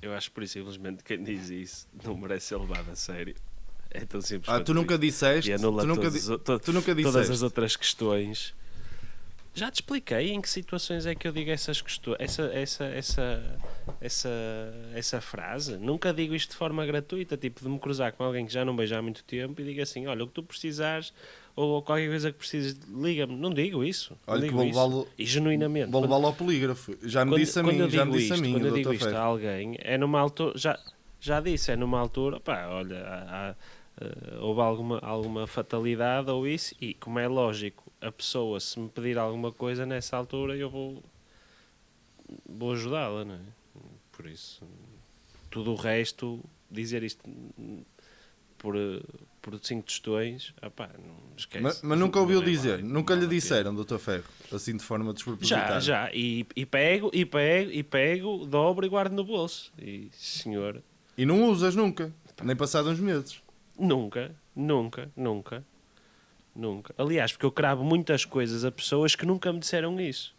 [0.00, 3.34] Eu acho por isso, simplesmente, quem diz isso não merece ser levado a sério.
[3.90, 5.00] É tão simples Ah, tu nunca isso.
[5.00, 7.44] disseste, E tu nunca, todos di- tu nunca todas as disseste.
[7.44, 8.54] outras questões.
[9.54, 13.58] Já te expliquei em que situações é que eu digo essas questões, essa, essa, essa,
[14.00, 14.28] essa,
[14.94, 15.76] essa frase.
[15.76, 18.74] Nunca digo isto de forma gratuita, tipo de me cruzar com alguém que já não
[18.76, 21.12] vejo há muito tempo e digo assim: olha, o que tu precisares
[21.54, 23.36] ou qualquer coisa que precises, liga-me.
[23.36, 24.16] Não digo isso.
[24.26, 24.76] Olha que digo vou isso.
[24.78, 25.90] levá-lo- E genuinamente.
[25.92, 26.96] Vou levá-lo ao polígrafo.
[27.04, 29.08] Já me quando, disse a mim, já me disse a mim, quando eu digo isto
[29.14, 30.76] a alguém, é numa altura, já,
[31.20, 33.54] já disse, é numa altura, pá, olha, há- há,
[34.04, 38.88] eh, houve alguma, alguma fatalidade ou isso, e como é lógico, a pessoa, se me
[38.88, 41.02] pedir alguma coisa nessa altura, eu vou,
[42.48, 43.40] vou ajudá-la, não é?
[44.12, 44.62] Por isso,
[45.50, 46.40] tudo o resto,
[46.70, 47.24] dizer isto
[48.58, 48.74] por,
[49.42, 51.62] por cinco tostões, ah pá, não esquece.
[51.62, 53.32] Mas, mas nunca ouviu Não é dizer, nunca lhe pena.
[53.32, 53.98] disseram, Dr.
[53.98, 55.80] Ferro, assim de forma despropositada.
[55.80, 56.10] Já, já.
[56.14, 59.72] E, e pego, e pego, e pego, dobro e guardo no bolso.
[59.78, 60.82] E, senhor,
[61.18, 62.12] E não usas nunca,
[62.42, 63.42] nem passados uns meses.
[63.78, 65.64] nunca, nunca, nunca.
[66.54, 66.94] Nunca.
[66.96, 70.32] Aliás, porque eu cravo muitas coisas a pessoas que nunca me disseram isso.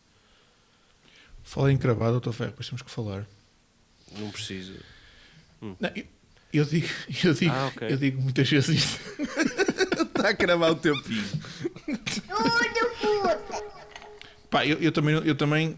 [1.44, 3.26] Fala em cravado, doutor Ferro, depois temos que falar.
[4.18, 4.74] Não preciso.
[5.62, 6.06] Não, eu,
[6.54, 6.88] eu digo,
[7.24, 7.92] eu, digo, Ah, ok.
[7.92, 9.02] eu digo muitas vezes isto.
[10.08, 11.24] Está a cravar o teu pinho.
[14.50, 15.76] Pá, eu, eu também, eu também,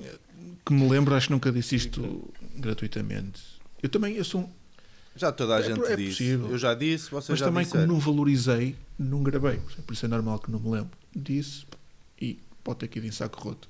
[0.65, 3.41] que me lembro, acho que nunca disse isto gratuitamente.
[3.81, 4.49] Eu também, eu sou um,
[5.17, 6.09] Já toda a É gente é disse.
[6.11, 6.49] possível.
[6.51, 7.85] Eu já disse, vocês mas já também disseram.
[7.87, 9.59] como não valorizei, não gravei.
[9.85, 10.91] Por isso é normal que não me lembro.
[11.15, 11.65] Disse
[12.21, 13.67] e pode ter que ir em saco roto.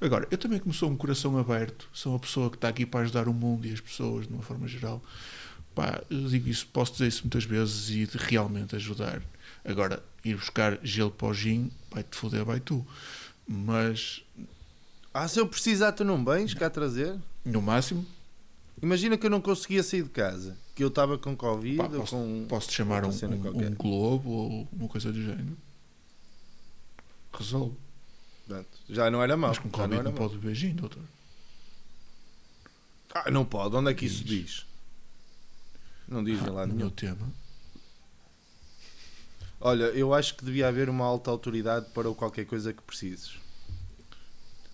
[0.00, 3.00] Agora, eu também como sou um coração aberto, sou uma pessoa que está aqui para
[3.00, 5.02] ajudar o mundo e as pessoas de uma forma geral.
[5.74, 9.22] Pá, eu digo isso, posso dizer isso muitas vezes e de realmente ajudar.
[9.64, 12.84] Agora, ir buscar gelo para o gin, vai-te foder, vai tu.
[13.46, 14.22] Mas,
[15.12, 17.16] Ah, se eu precisar, tu não vens cá trazer?
[17.44, 18.04] no máximo,
[18.82, 20.56] Imagina que eu não conseguia sair de casa.
[20.74, 22.46] Que eu estava com Covid pá, ou posso, com.
[22.48, 25.56] posso te chamar um, um- um globo ou uma coisa do género.
[27.32, 27.76] Resolve.
[28.88, 29.50] Já não era mau.
[29.50, 30.28] Mas com não Covid não mau.
[30.28, 31.02] pode gin, doutor.
[33.14, 33.76] Ah, não pode.
[33.76, 34.66] Onde é que isso diz?
[36.08, 36.74] Não diz Ah, no nenhum.
[36.76, 37.32] meu tema.
[39.60, 43.38] Olha, eu acho que devia haver uma alta autoridade para qualquer coisa que precises.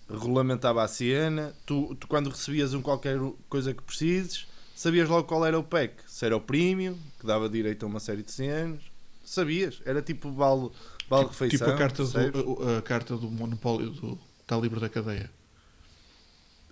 [0.09, 5.45] Regulamentava a cena, tu, tu quando recebias um qualquer coisa que precises, sabias logo qual
[5.45, 5.95] era o pack.
[6.07, 8.81] Se era o premium, que dava direito a uma série de cenas.
[9.23, 10.71] Sabias, era tipo vale,
[11.09, 11.67] vale refeição.
[11.67, 15.31] Tipo a carta, do, a, a carta do monopólio do está livre da cadeia.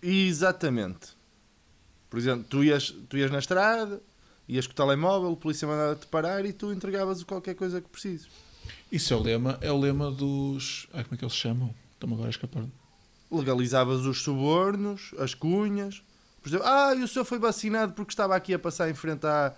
[0.01, 1.17] Exatamente.
[2.09, 4.01] Por exemplo, tu ias, tu ias na estrada,
[4.47, 8.27] ias com o telemóvel, o polícia mandava-te parar e tu entregavas qualquer coisa que precises.
[8.91, 10.87] Isso é o lema, é o lema dos.
[10.93, 11.73] Ai, como é que eles se chamam?
[11.93, 12.65] Estão-me agora a escapar.
[13.31, 16.01] legalizavas os subornos, as cunhas.
[16.41, 19.25] Por exemplo, ah, e o senhor foi vacinado porque estava aqui a passar em frente
[19.25, 19.53] à-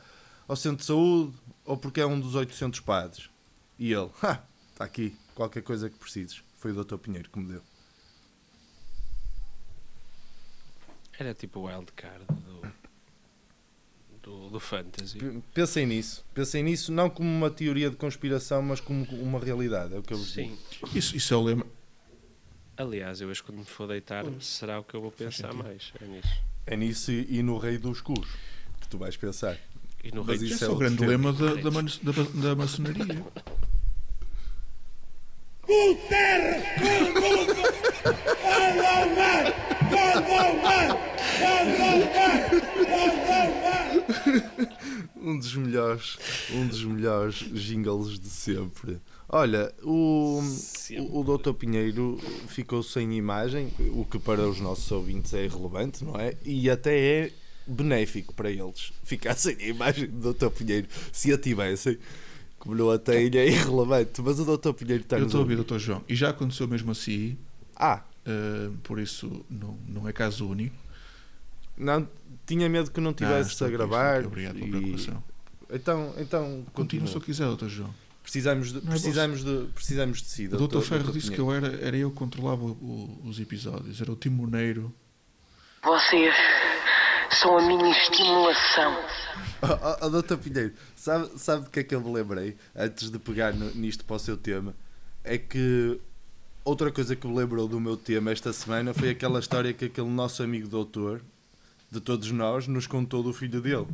[0.47, 1.33] ao centro de saúde
[1.65, 3.29] ou porque é um dos 800 padres.
[3.77, 4.41] E ele, ha,
[4.73, 6.41] está aqui, qualquer coisa que precises.
[6.57, 6.97] Foi o Dr.
[6.97, 7.61] Pinheiro que me deu.
[11.17, 12.61] Era tipo o wildcard do,
[14.23, 15.19] do, do Fantasy.
[15.19, 16.25] P- Pensem nisso.
[16.33, 19.93] Pensem nisso não como uma teoria de conspiração, mas como uma realidade.
[19.93, 20.55] É o que eu vos digo.
[20.55, 20.97] Sim.
[20.97, 21.65] Isso, isso é o lema.
[22.81, 25.93] Aliás, eu hoje quando me for deitar, será o que eu vou pensar mais.
[26.01, 26.43] É nisso.
[26.65, 28.27] É nisso e, e no rei dos cus
[28.79, 29.55] que tu vais pensar.
[30.03, 32.55] E no Mas rei isso é é o grande lema da, da, man- da, da
[32.55, 33.23] maçonaria.
[45.15, 46.17] Um dos melhores,
[46.51, 48.99] um dos melhores jingles de sempre.
[49.33, 51.07] Olha, o, Sempre.
[51.09, 51.53] o, Dr.
[51.53, 56.35] Pinheiro ficou sem imagem, o que para os nossos ouvintes é irrelevante, não é?
[56.45, 57.31] E até é
[57.65, 60.49] benéfico para eles ficar sem a imagem do Dr.
[60.49, 60.87] Pinheiro.
[61.13, 61.97] Se a tivessem,
[62.59, 64.21] como não a têm, é irrelevante.
[64.21, 64.73] Mas o Dr.
[64.73, 66.03] Pinheiro está Eu estou a ouvir, doutor João.
[66.09, 67.37] E já aconteceu mesmo assim,
[67.77, 70.75] Ah, eh, por isso não, não é caso único.
[71.77, 72.05] não,
[72.45, 74.17] tinha medo que não Ah, tivesse estou a gravar.
[74.17, 74.27] aqui.
[74.27, 75.23] Obrigado pela e- preocupação.
[75.73, 77.07] Então, então Continua continua.
[77.07, 77.93] se eu quiser, doutor João.
[78.23, 80.45] Precisamos de, é precisamos de, precisamos de si.
[80.47, 80.87] O doutor Dr.
[80.87, 84.15] Ferro disse que eu era, era eu que controlava o- o- os episódios, era o
[84.15, 84.93] timoneiro.
[85.83, 86.33] Vocês
[87.31, 88.95] são a minha estimulação.
[89.63, 93.19] Oh, oh, Doutor Pinheiro, sabe, sabe do que é que eu me lembrei antes de
[93.19, 94.73] pegar no- nisto para o seu tema?
[95.23, 95.99] É que
[96.65, 100.09] outra coisa que me lembrou do meu tema esta semana foi aquela história que aquele
[100.09, 101.21] nosso amigo doutor,
[101.91, 103.87] de todos nós, nos contou do filho dele.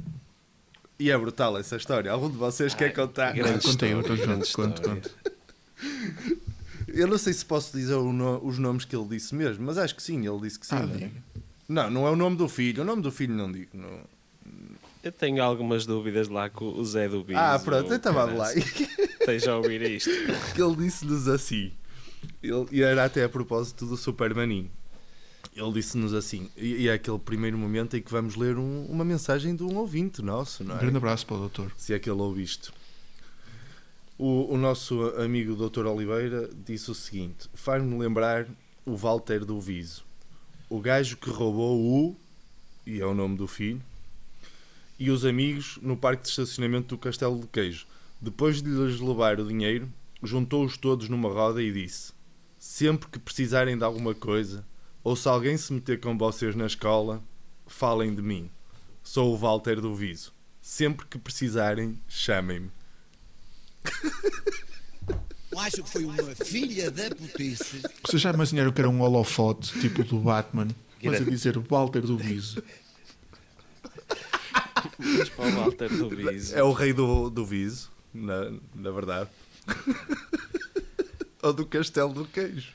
[1.00, 2.12] E é brutal essa história.
[2.12, 3.34] Algum de vocês quer contar?
[3.34, 5.02] grande contei, grande Conto, história.
[5.02, 5.12] conto.
[6.88, 9.78] Eu não sei se posso dizer o no- os nomes que ele disse mesmo, mas
[9.78, 10.76] acho que sim, ele disse que sim.
[10.76, 10.98] Ah, não é?
[10.98, 11.12] diga.
[11.70, 12.82] Não, não é o nome do filho.
[12.82, 13.70] O nome do filho não digo.
[13.74, 14.00] não.
[15.04, 17.38] Eu tenho algumas dúvidas lá com o Zé do Bis.
[17.38, 18.52] Ah, pronto, o então vamos lá.
[18.58, 20.10] Esteja a ouvir isto.
[20.56, 21.72] que ele disse-nos assim.
[22.42, 24.70] Ele, e era até a propósito do Supermaninho.
[25.56, 29.56] Ele disse-nos assim, e, é aquele primeiro momento em que vamos ler um- uma mensagem
[29.56, 30.82] de um ouvinte nosso, não Um é?
[30.82, 31.72] grande abraço para o doutor.
[31.78, 32.72] Se é que ele ouve isto.
[34.18, 35.86] O, o nosso amigo Dr.
[35.86, 38.48] Oliveira disse o seguinte: faz-me lembrar
[38.86, 40.04] o Walter do Viso,
[40.70, 42.16] o gajo que roubou o,
[42.86, 43.82] e é o nome do filho,
[45.00, 47.86] e os amigos no parque de estacionamento do Castelo de Queijo.
[48.20, 49.88] Depois de lhes levar o dinheiro,
[50.24, 52.12] juntou-os todos numa roda e disse:
[52.58, 54.66] Sempre que precisarem de alguma coisa,
[55.08, 57.24] ou se alguém se meter com vocês na escola,
[57.66, 58.52] falem de mim.
[59.02, 60.34] Sou o Walter do Viso.
[60.62, 62.70] Sempre que precisarem, chamem-me.
[65.50, 67.84] Eu acho que foi uma filha da putice.
[68.06, 70.68] Vocês já imaginaram que era um holofote, tipo do Batman,
[71.02, 72.62] mas a dizer Walter do Viso.
[75.00, 76.52] Mas para o Walter do Bis.
[76.52, 79.30] É o rei do, do Viso, na, na verdade.
[81.42, 82.74] ou do castelo do queijo.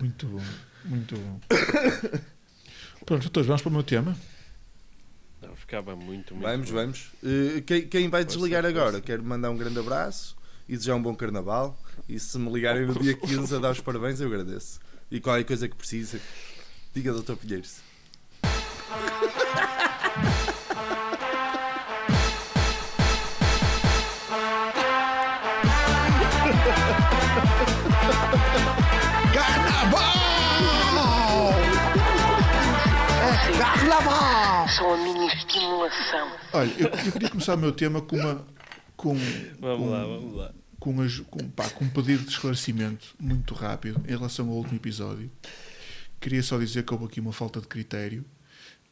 [0.00, 0.42] Muito bom,
[0.84, 1.40] muito bom.
[3.06, 4.16] Pronto, todos vamos para o meu tema.
[5.40, 6.76] Não, ficava muito, muito Vamos, bom.
[6.76, 7.10] vamos.
[7.24, 9.00] Eh, quem, quem vai desligar agora?
[9.00, 10.36] Quero mandar um grande abraço
[10.68, 11.76] e desejar um bom carnaval.
[12.08, 14.78] E se me ligarem no dia 15 a dar os parabéns, eu agradeço.
[15.10, 16.20] E qualquer coisa que precise,
[16.94, 17.34] diga Dr.
[17.34, 17.78] Pinheiros.
[34.76, 36.32] São a minha estimulação.
[36.52, 38.44] Olha, eu, eu queria começar o meu tema com uma.
[38.96, 39.14] Com,
[39.60, 40.52] Vamos com, lá, vamos lá.
[40.80, 44.76] Com, as- com, pá, com um pedido de esclarecimento muito rápido em relação ao último
[44.76, 45.30] episódio.
[46.20, 48.24] Queria só dizer que houve aqui uma falta de critério.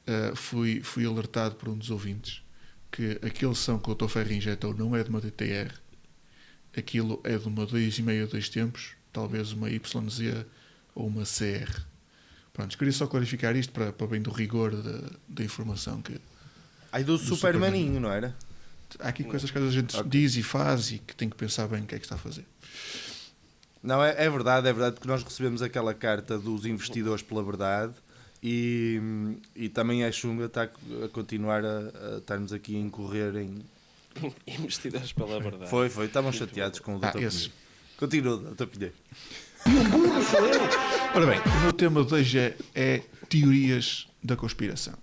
[0.07, 2.43] Uh, fui, fui alertado por um dos ouvintes
[2.91, 4.09] que aquele som que o Dr.
[4.09, 5.71] Ferro injetou não é de uma DTR,
[6.77, 10.45] aquilo é de uma 2,5 dois tempos, talvez uma YZ
[10.95, 11.83] ou uma CR.
[12.61, 16.21] Pronto, queria só clarificar isto para, para bem do rigor da, da informação que
[16.93, 18.37] Ai, do, Supermaninho, não era?
[18.99, 21.83] há aqui coisas que a gente diz e faz e que tem que pensar bem
[21.83, 22.45] o que é que está a fazer.
[23.83, 27.95] Não, é, é verdade, é verdade, porque nós recebemos aquela carta dos investidores pela verdade
[28.43, 29.01] e,
[29.57, 33.65] e também a Xunga está a continuar a, a estarmos aqui a incorrer em.
[34.47, 35.71] Investidas pela verdade.
[35.71, 37.07] Foi, foi, estavam chateados com o Dr.
[37.07, 37.13] Ah,
[38.67, 39.01] Pinheiro.
[39.67, 39.91] Esse.
[39.91, 40.37] Continua, Dr.
[40.37, 40.91] Pinheiro.
[41.15, 44.95] Ora bem, o meu tema de hoje é, é teorias da conspiração.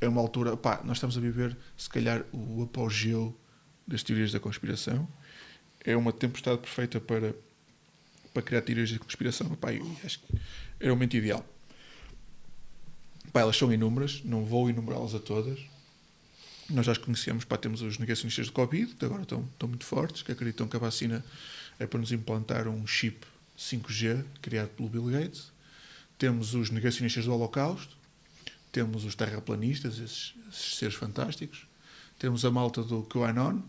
[0.00, 3.36] É uma altura, pá, nós estamos a viver, se calhar, o apogeu
[3.86, 5.08] das teorias da conspiração.
[5.84, 7.34] É uma tempestade perfeita para,
[8.32, 9.48] para criar teorias da conspiração.
[9.56, 10.38] Pá, eu acho que
[10.80, 11.44] era o momento ideal.
[13.32, 15.58] Pá, elas são inúmeras, não vou enumerá-las a todas.
[16.70, 19.84] Nós já as conhecemos, pá, temos os negacionistas de Covid, que agora estão, estão muito
[19.84, 21.24] fortes, que acreditam que a vacina
[21.78, 23.26] é para nos implantar um chip
[23.58, 25.52] 5G criado pelo Bill Gates.
[26.16, 27.96] Temos os negacionistas do Holocausto,
[28.72, 31.66] temos os terraplanistas, esses, esses seres fantásticos.
[32.18, 33.60] Temos a malta do QAnon.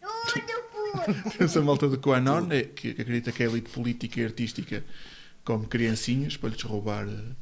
[1.36, 4.84] temos a malta do QAnon, é, que acredita que a elite política e artística
[5.44, 7.34] come criancinhas para lhes roubar eh,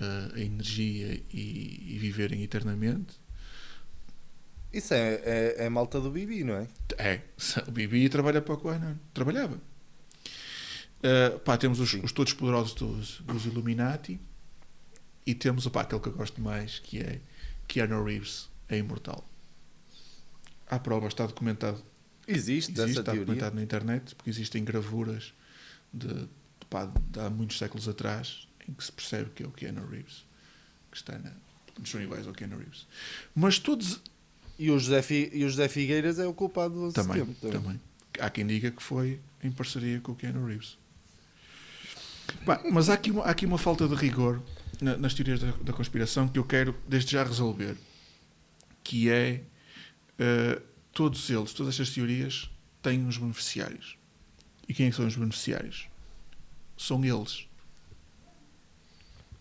[0.00, 3.14] eh, a energia e, e viverem eternamente.
[4.72, 6.68] Isso é, é, é malta do Bibi, não é?
[6.98, 7.22] É,
[7.66, 8.96] o Bibi trabalha para o QAnon.
[9.14, 9.56] Trabalhava.
[10.98, 14.20] Uh, pá, temos os, os todos poderosos dos, dos Illuminati
[15.24, 17.20] e temos opá, aquele que eu gosto mais que é
[17.68, 19.24] Keanu Reeves, é imortal.
[20.66, 21.82] Há prova, está documentado.
[22.26, 23.20] Existe, Existe, está teoria.
[23.20, 25.32] documentado na internet porque existem gravuras
[25.92, 26.28] de, de,
[26.68, 30.26] pá, de há muitos séculos atrás em que se percebe que é o Keanu Reeves
[30.90, 31.32] que está na,
[31.78, 32.86] nos iguais ao Keanu Reeves.
[33.34, 34.00] Mas todos
[34.58, 37.24] E o José, Fi- e o José Figueiras é o culpado do 11 de também,
[37.34, 37.50] setembro.
[37.60, 37.80] também.
[38.18, 40.76] Há quem diga que foi em parceria com o Keanu Reeves.
[42.44, 44.42] Bah, mas há aqui, uma, há aqui uma falta de rigor
[44.80, 47.76] na- nas teorias da, da conspiração que eu quero desde já resolver.
[48.82, 49.44] Que é
[50.18, 50.60] eh,
[50.92, 52.50] todos eles, todas estas teorias
[52.82, 53.96] têm uns beneficiários.
[54.68, 55.88] E quem é que são os beneficiários?
[56.76, 57.46] São eles.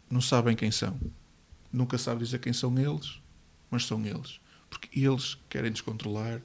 [0.09, 0.99] Não sabem quem são.
[1.73, 3.19] Nunca sabem dizer quem são eles,
[3.69, 4.39] mas são eles.
[4.69, 6.41] Porque eles querem descontrolar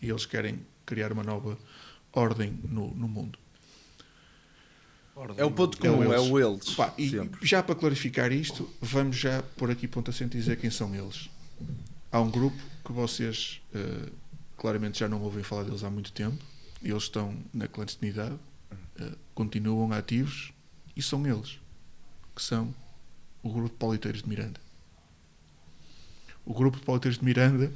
[0.00, 1.58] e eles querem criar uma nova
[2.12, 3.38] ordem no, no mundo.
[5.38, 6.30] É o ponto É o comum, é eles.
[6.30, 6.74] o eles.
[6.74, 7.46] Pá, e sempre.
[7.46, 11.30] já para clarificar isto, vamos já pôr aqui ponto acento e dizer quem são eles.
[12.12, 14.10] Há um grupo que vocês eh,
[14.58, 16.36] claramente já não ouvem falar deles há muito tempo.
[16.82, 18.36] Eles estão na clandestinidade,
[19.00, 20.52] eh, continuam ativos
[20.94, 21.58] e são eles
[22.34, 22.74] que são
[23.42, 24.60] o grupo de pauliteiros de Miranda.
[26.46, 27.70] O grupo de pauliteiros de Miranda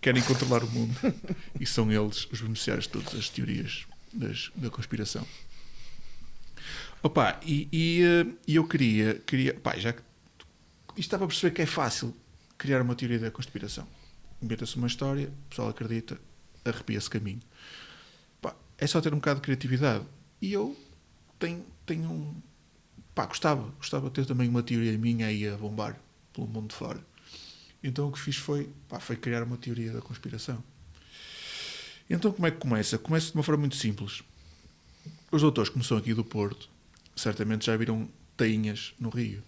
[0.00, 0.96] querem controlar o mundo
[1.58, 5.26] e são eles os beneficiários de todas as teorias das- da conspiração.
[7.02, 10.00] Opa, e, e, eh, eu queria, queria pá, já que
[10.90, 12.14] isto estava a perceber que é fácil
[12.58, 13.86] criar uma teoria da conspiração.
[14.42, 16.18] Inventa-se uma história, o pessoal acredita,
[16.64, 17.40] arrepia-se caminho.
[18.40, 20.04] Pá, é só ter um bocado de criatividade.
[20.42, 20.76] E eu
[21.38, 22.34] tenho, tenho um.
[23.14, 25.98] Pá, gostava, gostava de ter também uma teoria minha aí a bombar
[26.34, 27.00] pelo mundo de fora.
[27.82, 30.62] Então o que fiz foi, pá, foi criar uma teoria da conspiração.
[32.08, 32.98] Então como é que começa?
[32.98, 34.22] Começa de uma forma muito simples.
[35.30, 36.68] Os doutores, como são aqui do Porto,
[37.14, 39.42] certamente já viram tainhas no Rio.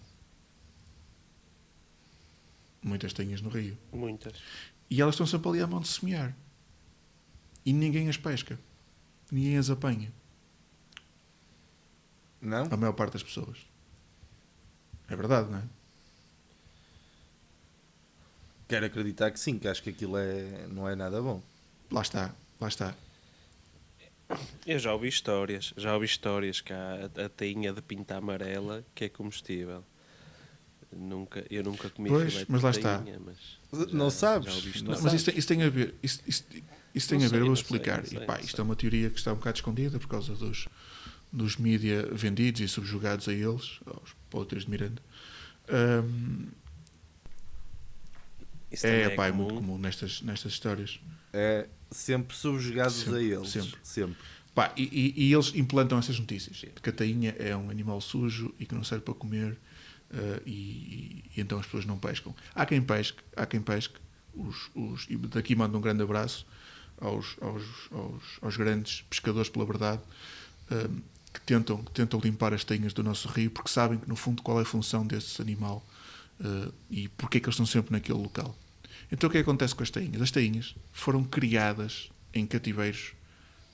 [2.81, 3.77] Muitas tainhas no Rio.
[3.91, 4.33] Muitas.
[4.89, 6.35] E elas estão sempre ali à mão de semear.
[7.65, 8.59] E ninguém as pesca.
[9.31, 10.11] Ninguém as apanha.
[12.41, 12.67] Não?
[12.69, 13.57] A maior parte das pessoas.
[15.07, 15.63] É verdade, não é?
[18.73, 21.43] Quero acreditar que sim, que acho que aquilo é, não é nada bom.
[21.91, 22.95] Lá está, lá está.
[24.65, 28.83] Eu já ouvi histórias, já ouvi histórias que há a, a tainha de pinta amarela
[28.95, 29.83] que é comestível.
[30.91, 33.03] Nunca, eu nunca comi Pois, mas lá está.
[33.23, 35.01] mas Não já- sabes, já ouvi não histórias.
[35.03, 35.93] Mas isso tem, isso tem a ver.
[36.01, 36.43] Isso, isso-
[36.95, 37.97] isso tem Não a ver, sei, eu vou não sei, explicar.
[37.99, 38.59] não sei, e, pá, não isto sei.
[38.59, 40.67] é uma teoria que está um bocado escondida por causa dos,
[41.31, 44.99] dos mídia vendidos e subjugados a eles, aos pouteiros de Miranda.
[45.69, 46.47] Ahm,
[48.73, 49.43] Isso também é, pá, é comum.
[49.43, 50.99] muito comum nestas, nestas histórias.
[51.31, 53.49] É sempre subjugados Sempre, a eles.
[53.49, 53.79] sempre.
[53.83, 54.15] sempre.
[54.55, 56.57] Pá, e, e- e eles implantam essas notícias.
[56.57, 59.57] De que a tainha é um animal sujo e que não serve para comer
[60.11, 62.35] eh, e, e- e então as pessoas não pescam.
[62.53, 63.95] Há quem pesque, há quem pesque.
[64.35, 66.45] Os, os, e daqui mando um grande abraço
[66.99, 70.01] aos, aos, aos, aos grandes pescadores pela verdade
[70.71, 70.87] eh,
[71.31, 74.41] que, tentam, que tentam limpar as tainhas do nosso rio porque sabem que no fundo
[74.41, 75.83] qual é a função desse animal
[76.43, 78.55] eh, e porque é que eles estão sempre naquele local.
[79.13, 80.19] Então o que é que acontece com as tainhas?
[80.23, 83.13] As tainhas foram criadas em cativeiros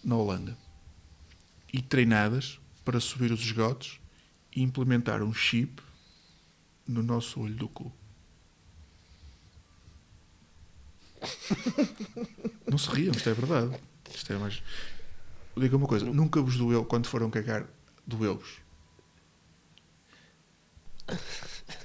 [0.04, 0.58] na Holanda
[1.72, 4.02] e treinadas para subir os esgotos
[4.54, 5.82] e implementar um chip
[6.86, 7.90] no nosso olho do cu.
[12.70, 13.80] Não se riam, isto é verdade.
[14.14, 14.62] Isto é mais.
[15.56, 17.66] Diga uma coisa, nunca vos doeu quando foram cagar,
[18.06, 18.58] doeu-vos?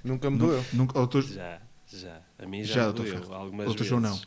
[0.02, 0.64] Nunca me doeu.
[0.72, 1.62] Nunca, outros, Já,
[1.92, 2.20] já.
[2.38, 3.34] A mim já, Já, me doeu Ferro.
[3.34, 4.04] algumas Outros vezes.
[4.04, 4.20] ou não?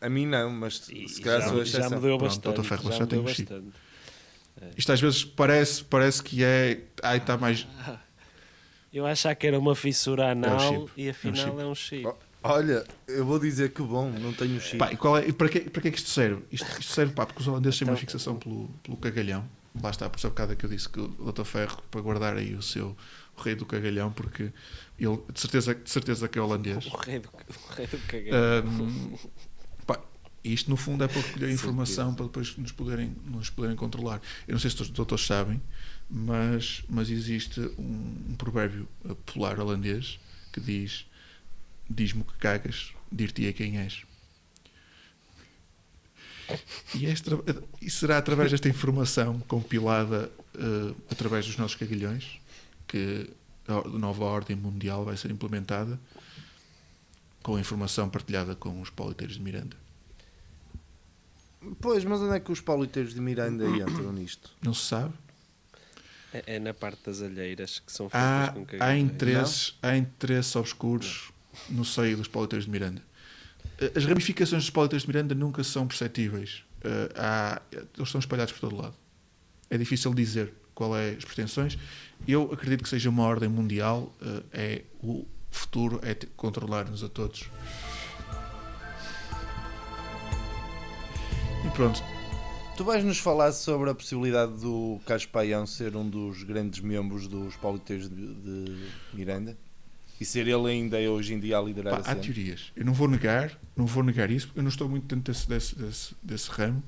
[0.00, 1.90] A mim não, mas E, se calhar já, sou a já exceção.
[1.90, 2.44] me doeu Pronto, bastante.
[2.44, 3.48] doutor Ferro, já já me um chip.
[3.52, 3.72] bastante.
[4.76, 6.80] isto às vezes parece, parece que é.
[7.02, 7.66] Ai, está mais.
[8.92, 11.60] Eu achava que era uma fissura anal chip, e é um afinal chip.
[11.60, 12.06] é um chip.
[12.06, 14.76] Oh, Olha, eu vou dizer que bom, não tenho chip.
[14.78, 16.42] Pá, e qual é, e para, que, para que é que isto serve?
[16.50, 19.48] Isto, isto serve pá, porque os holandeses têm uma Então, fixação pelo, pelo cagalhão.
[19.80, 21.44] Lá está, por essa bocada que eu disse que o Dr.
[21.44, 22.94] Ferro, para guardar aí o seu
[23.36, 24.52] o rei do cagalhão, porque
[24.98, 26.86] ele de certeza, de certeza que é holandês.
[26.86, 28.32] O rei do, o rei do cagão.
[28.34, 29.16] Ahm,
[29.86, 30.00] pá,
[30.44, 34.20] isto no fundo é para recolher informação para depois nos poderem, nos poderem controlar.
[34.46, 35.60] Eu não sei se os doutores sabem,
[36.10, 40.18] mas, mas existe um, um provérbio eh, popular holandês
[40.52, 41.06] que diz:
[41.88, 44.02] Diz-me que cagas, dir-te-ei quem és.
[46.94, 47.38] E, é extra-
[47.80, 52.40] e será através desta informação compilada eh, através dos nossos cagalhões
[52.92, 53.30] que
[53.66, 55.98] a nova ordem mundial vai ser implementada
[57.42, 59.76] com a informação partilhada com os politeiros de Miranda.
[61.80, 64.50] Pois, mas onde é que os pauliteiros de Miranda entram nisto?
[64.62, 65.14] Não se sabe?
[66.34, 68.96] É, é na parte das alheiras que são feitas Há, com há, cagão.
[68.96, 71.30] interesses, há interesses obscuros
[71.70, 73.02] no seio dos politeiros de Miranda.
[73.78, 76.64] Eh, As ramificações dos politeiros de Miranda nunca são perceptíveis.
[76.82, 78.94] Eh, há- eles estão espalhados por todo lado.
[79.70, 81.78] É difícil dizer qual é as pretensões.
[82.26, 84.12] Eu acredito que seja uma ordem mundial.
[84.22, 87.50] eh, é o futuro é controlar-nos a todos.
[91.64, 92.02] E pronto,
[92.76, 97.28] Tu vais nos falar sobre a possibilidade do Carlos Paião ser um dos grandes membros
[97.28, 98.76] dos pauliteiros de, de
[99.12, 99.56] Miranda?
[100.18, 102.72] E ser ele ainda hoje em dia a liderar Pá, a há teorias.
[102.74, 105.48] Eu não vou negar, não vou negar isso, porque eu não estou muito dentro desse,
[105.48, 106.82] desse, desse, desse ramo,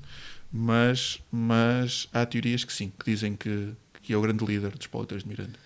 [0.57, 4.87] mas, mas há teorias que sim, que dizem que, que é o grande líder dos
[4.87, 5.59] politeiros de Miranda.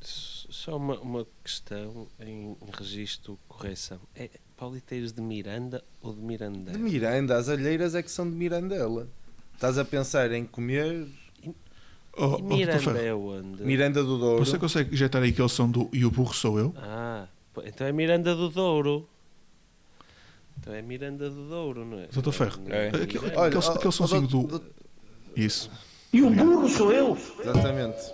[0.00, 4.00] Só uma, uma questão em registro, correção.
[4.16, 6.72] É pauliteiros de Miranda ou de Miranda?
[6.72, 9.06] De Miranda, as alheiras é que são de Mirandela.
[9.52, 11.06] Estás a pensar em comer
[12.16, 12.42] Oh, E oh.
[12.42, 13.62] Miranda é onde?
[13.62, 14.44] Miranda do Douro?
[14.44, 16.74] você consegue injetar aí que eles são do E o burro sou eu?
[16.76, 17.26] Ah,
[17.64, 19.08] então é Miranda do Douro.
[20.62, 22.06] Então é Miranda do Douro, não é?
[22.06, 24.62] Doutor Ferro, é aquele- aquele, oh, aquele oh, sonzinho do- do.
[25.34, 25.68] Isso.
[26.12, 27.18] E o burro sou eu.
[27.40, 28.12] Exatamente.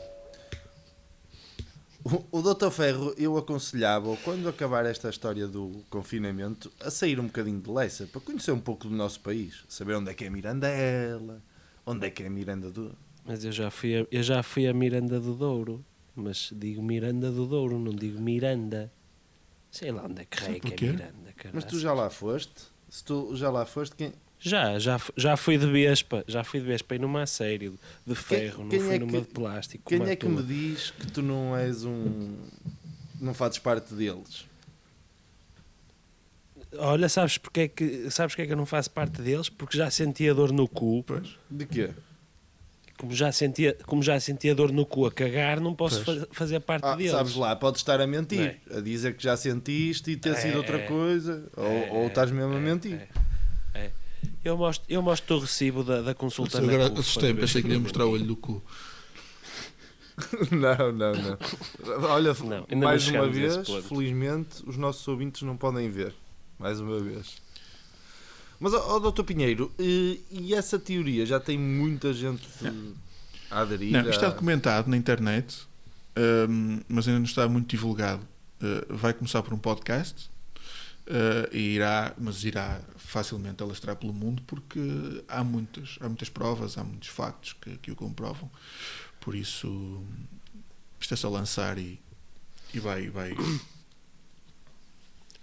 [2.03, 2.71] O, o Dr.
[2.71, 8.07] Ferro, eu aconselhava, quando acabar esta história do confinamento, a sair um bocadinho de Leça,
[8.11, 9.63] para conhecer um pouco do nosso país.
[9.69, 11.43] Saber onde é que é Mirandela,
[11.85, 12.97] onde é que é Miranda do...
[13.27, 15.85] Mas eu já, fui a, eu já fui a Miranda do Douro.
[16.17, 18.91] Mas digo Miranda do Douro, não digo Miranda.
[19.71, 20.93] Sei lá onde é que Sabe é que é?
[20.93, 21.35] Miranda.
[21.53, 22.53] Mas tu já lá foste?
[22.89, 26.25] Se tu já lá foste, quem, Já, já, já fui de Vespa.
[26.27, 27.79] Já fui de Vespa e numa a sério.
[28.07, 29.89] De ferro, quem não fui é numa que- de plástico.
[29.91, 30.43] quem a é que me tua.
[30.45, 32.35] diz que tu não és um...
[33.21, 34.47] não fazes parte deles?
[36.77, 39.49] Olha, sabes porque, é que, sabes porque é que eu não faço parte deles?
[39.49, 41.03] Porque já sentia dor no cu.
[41.05, 41.37] Pois.
[41.51, 41.91] De quê?
[42.99, 46.59] Como já sentia, como já sentia dor no cu a cagar, não posso fa- fazer
[46.61, 47.13] parte Ah, deles.
[47.13, 50.35] sabes lá, podes estar a mentir, Não a dizer que já sentiste e ter É,
[50.35, 50.81] sido outra é.
[50.81, 53.09] coisa, ou, É, ou estás mesmo a é, mentir.
[53.73, 53.91] é, é.
[54.45, 57.79] Eu mostro, eu mostro o recibo da, da consulta Agora assustei, pensei se que ia
[57.79, 58.63] mostrar o olho do cu.
[60.51, 61.39] Não, não, não.
[62.11, 63.57] Olha, Não, mais uma vez,
[63.89, 66.13] felizmente, os nossos ouvintes não podem ver.
[66.59, 67.37] Mais uma vez.
[68.61, 72.47] Mas, ó, ó, doutor Pinheiro, e, e essa teoria já tem muita gente
[73.51, 73.93] a aderir?
[73.93, 75.67] Não, isto está a- documentado na internet,
[76.49, 78.23] hum, mas ainda não está muito divulgado.
[78.61, 80.29] Uh, vai começar por um podcast
[81.07, 84.81] uh, e irá, mas irá facilmente alastrar pelo mundo porque
[85.29, 88.51] há muitas, há muitas provas, há muitos factos que, que o comprovam.
[89.21, 90.03] Por isso,
[91.01, 92.01] isto é só lançar e,
[92.75, 93.33] e vai, vai.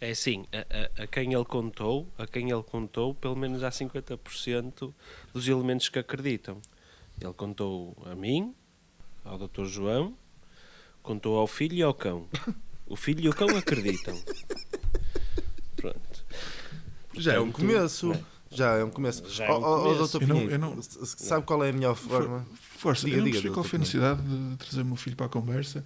[0.05, 3.69] É assim, a, a- a quem ele contou, a quem ele contou, pelo menos há
[3.69, 4.93] 50%
[5.33, 6.61] dos elementos que acreditam.
[7.19, 8.53] Ele contou a mim,
[9.23, 9.65] ao Dr.
[9.65, 10.15] João,
[11.01, 12.27] contou ao filho e ao cão.
[12.87, 14.15] O filho e o cão acreditam.
[15.75, 16.25] Pronto.
[17.17, 18.09] Já é um começo.
[18.09, 18.23] né?
[18.51, 19.27] Já é um começo.
[19.27, 19.97] Já é um começo.
[19.97, 22.45] doutor Eu não- Pinheiro, eu não- s- s- sabe qual é a melhor forma?
[22.53, 24.95] Força, Diga, eu não diga, percebi qual doutor foi a necessidade de trazer o meu
[24.95, 25.83] filho para a conversa,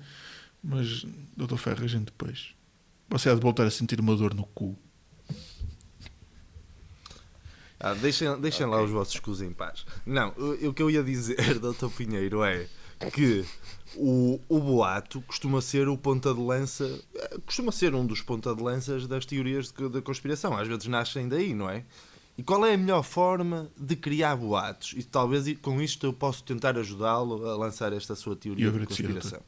[0.61, 1.05] mas,
[1.37, 2.53] doutor Ferro, a gente depois.
[3.09, 4.77] Você há de voltar a sentir uma dor no cu.
[7.79, 9.85] Ah, deixem deixem lá os vossos cus em paz.
[10.05, 12.67] Não, o, o que eu ia dizer, doutor Pinheiro, é
[13.13, 13.45] que
[13.95, 16.83] o, o boato costuma ser o ponta de lança,
[17.15, 20.55] eh, costuma ser um dos ponta de lanças das teorias de- da conspiração.
[20.57, 21.85] Às vezes nascem daí, não é?
[22.37, 24.93] E qual é a melhor forma de criar boatos?
[24.97, 29.41] E talvez com isto eu posso tentar ajudá-lo a lançar esta sua teoria de conspiração.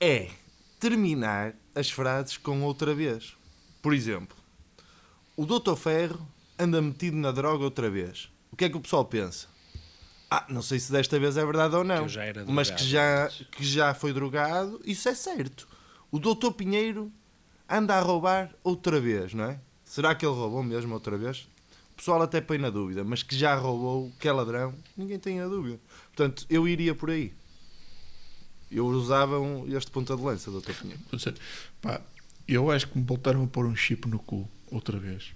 [0.00, 0.30] É
[0.78, 3.36] terminar as frases com outra vez.
[3.82, 4.36] Por exemplo,
[5.36, 6.26] o Doutor Ferro
[6.58, 8.30] anda metido na droga outra vez.
[8.50, 9.48] O que é que o pessoal pensa?
[10.30, 12.06] Ah, não sei se desta vez é verdade ou não.
[12.06, 15.68] Que era mas drogado que já, que já foi drogado, isso é certo.
[16.10, 17.12] O Doutor Pinheiro
[17.68, 19.60] anda a roubar outra vez, não é?
[19.84, 21.48] Será que ele roubou mesmo outra vez?
[21.92, 25.40] O pessoal até põe na dúvida, mas que já roubou, que é ladrão, ninguém tem
[25.40, 25.78] a dúvida.
[26.06, 27.32] Portanto, eu iria por aí.
[28.70, 31.00] Eu usava um- este ponta de lança, Doutor Pinheiro.
[31.12, 31.36] Ou seja,
[31.80, 32.00] pá,
[32.48, 35.32] eu acho que me voltaram a pôr um chip no cu outra vez.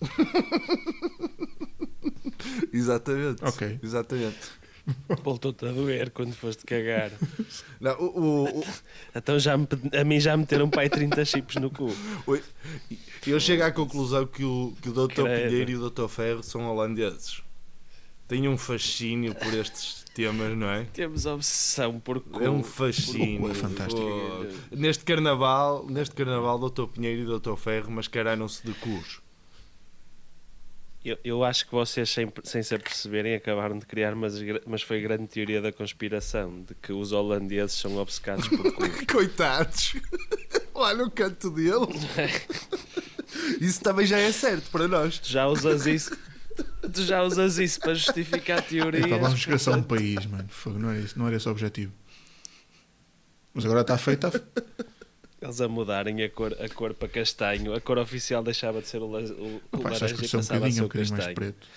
[2.72, 3.44] Exatamente.
[3.44, 3.78] Ok.
[3.82, 4.38] Exatamente.
[5.22, 7.12] Voltou-te a doer quando foste cagar.
[7.80, 8.64] Não, o, o- o-
[9.14, 11.94] Então já me, a mim já meteram pai 30 chips no cu.
[13.26, 15.22] Eu chego à conclusão que o, que o Dr.
[15.22, 15.48] Credo.
[15.50, 16.08] Pinheiro e o Dr.
[16.08, 17.42] Ferro são holandeses.
[18.26, 20.84] Têm um fascínio por estes temas, não é?
[20.92, 22.42] Temos obsessão por cu.
[22.42, 23.50] É um fascínio.
[23.50, 24.00] É fantástico.
[24.02, 26.84] Oh, neste carnaval, neste carnaval, Dr.
[26.86, 27.56] Pinheiro e Dr.
[27.56, 29.20] Ferro mascararam-se de cus.
[31.02, 34.34] Eu, eu acho que vocês, sem, sem se aperceberem, acabaram de criar, mas,
[34.66, 38.82] mas foi grande teoria da conspiração de que os holandeses são obcecados por cu.
[39.10, 39.94] Coitados!
[40.74, 42.06] Lá no canto deles.
[43.60, 45.20] Isso também já é certo para nós.
[45.22, 46.16] Já usas isso.
[46.92, 49.08] Tu já usas isso para justificar Epá, teorias.
[49.08, 50.48] vamos desgraçar um país, mano.
[50.48, 51.92] Fogo, não, era isso, não era esse o objetivo.
[53.54, 54.26] Mas agora está feito.
[54.26, 54.40] Está...
[55.40, 57.74] Eles a mudarem a cor, a cor para castanho.
[57.74, 60.66] A cor oficial deixava de ser o, o, o já laranja e escureceu um passava
[60.66, 61.34] a bocadinho, ser um o bocadinho mais castanho.
[61.34, 61.68] preto.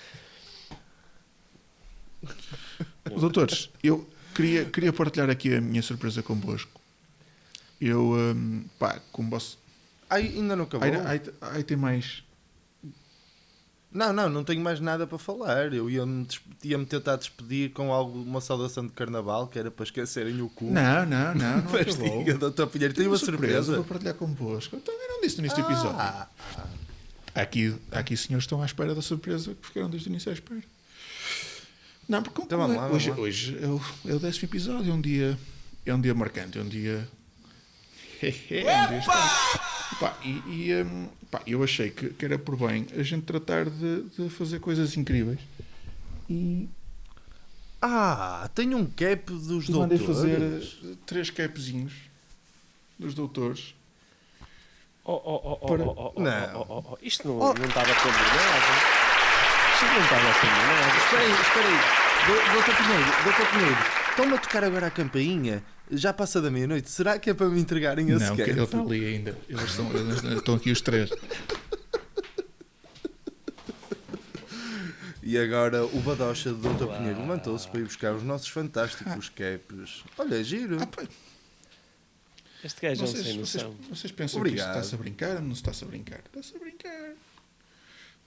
[3.20, 6.82] Doutores, eu queria, queria partilhar aqui a minha surpresa convosco.
[7.80, 9.38] Eu, hum, pá, como.
[10.10, 10.88] Ai, ainda não acabou.
[11.42, 12.24] Aí tem mais.
[13.94, 15.72] Não, não, não tenho mais nada para falar.
[15.74, 19.84] Eu ia-me des- ia-me tentar despedir com algo, uma saudação de carnaval, que era para
[19.84, 20.66] esquecerem o cu.
[20.66, 22.66] Não, não, não, não Mas diga, Dr.
[22.66, 23.76] Pinheiro, tenho uma surpresa.
[23.76, 24.76] Vou partilhar convosco.
[24.76, 26.00] Eu também não disse episódio.
[26.00, 26.28] Ah,
[27.36, 30.34] Há aqui, aqui senhores estão à espera da surpresa que ficaram desde o início à
[30.34, 30.62] espera.
[32.08, 35.38] Não, porque Então lá, hoje, hoje é, o, é o décimo episódio, é um dia,
[35.86, 36.92] é um dia marcante, é um dia.
[36.98, 37.12] é um dia estranho.
[40.00, 43.70] Pá, e e, hum, pá, eu achei que, que era por bem a gente tratar
[43.70, 45.40] de, de fazer coisas incríveis.
[46.30, 46.68] E,
[47.82, 50.18] ah, tenho um cap dos e mandei doutores.
[50.78, 51.94] fazer três capzinhos
[52.98, 53.76] dos doutores.
[55.06, 56.56] Oh, oh, oh, oh, Para- oh, oh, oh, Não.
[56.62, 56.98] oh, oh, oh.
[57.02, 57.54] Isto não, Oh.
[57.54, 58.74] não estava combinado.
[59.74, 60.98] Isto não estava combinado.
[60.98, 62.04] Espera aí, espera aí.
[62.26, 63.78] Do- Doutor Pinheiro, Doutor Pinheiro,
[64.14, 65.64] estão-me a tocar agora a campainha.
[65.92, 66.90] Já passa da meia-noite.
[66.90, 69.38] Será que é para me entregarem esse Não, que ele está ali ainda.
[69.50, 71.10] Eles estão, eles estão aqui os três.
[75.22, 80.04] E agora o badocha do Doutor Pinheiro levantou-se para ir buscar os nossos fantásticos caps.
[80.18, 80.78] Olha, é giro.
[80.82, 81.04] Ah, pá,
[82.64, 83.78] Este gajo é um Vocês, sem vocês, noção.
[83.90, 84.66] vocês pensam Obrigado.
[84.66, 86.20] que isto está-se a brincar ou não se está-se a brincar?
[86.26, 87.12] Está-se a brincar.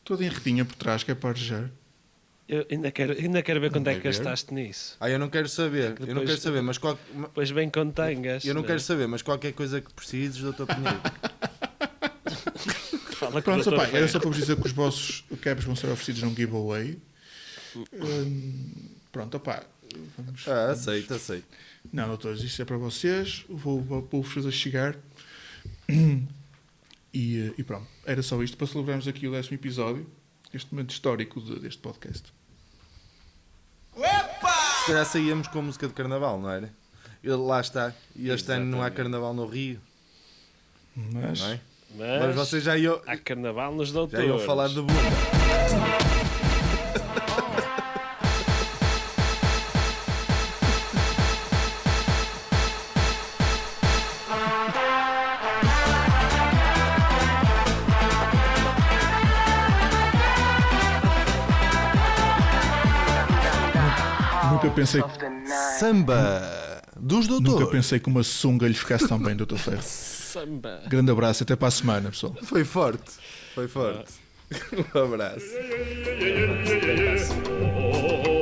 [0.04, 1.70] Toda em redinha por trás, que é para arejar.
[2.48, 4.04] Eu ainda quero, ainda quero ver quanto é que ver.
[4.10, 4.96] gastaste nisso.
[5.00, 5.84] Ah, eu não quero saber.
[5.84, 6.96] Eu não Depois- quero saber, mas qual...
[7.12, 8.44] Depois vem com tangas.
[8.44, 8.68] eu não né?
[8.68, 11.00] quero saber, mas qualquer coisa que precises, Doutor Pinheiro.
[13.16, 15.86] Fala Pronto, doutor opá, era só para vos dizer que os vossos caps vão ser
[15.88, 16.98] oferecidos num giveaway.
[17.92, 18.72] Hum,
[19.10, 19.64] pronto, opá.
[20.18, 21.46] Vamos, Ah, aceito, aceito.
[21.92, 23.44] Não, doutores, isto é para vocês.
[23.48, 24.96] Vou, vou, vou-vos fazer chegar.
[25.88, 30.06] E, eh, e pronto, era só isto para celebrarmos aqui o décimo episódio,
[30.52, 32.32] este momento histórico de- deste podcast.
[33.96, 36.70] Se calhar saíamos com música de carnaval, não era?
[37.22, 37.92] E lá está.
[38.14, 38.96] E este ano não há Exatamente.
[38.96, 39.80] carnaval no Rio,
[40.94, 41.60] Mas, não é?
[41.96, 44.24] Mas, Mas vocês já iam, há carnaval nos doutores.
[44.26, 44.92] já iam falar de bunda.
[64.76, 65.02] Pensei,
[65.78, 67.70] Samba dos nunca doutores.
[67.70, 69.56] pensei que uma sunga lhe ficasse tão bem, Dr.
[69.56, 69.82] Ferro.
[69.82, 70.82] Samba.
[70.88, 72.34] Grande abraço, até para a semana, pessoal.
[72.42, 73.10] Foi forte.
[73.54, 74.12] Foi forte.
[74.94, 75.44] Um abraço.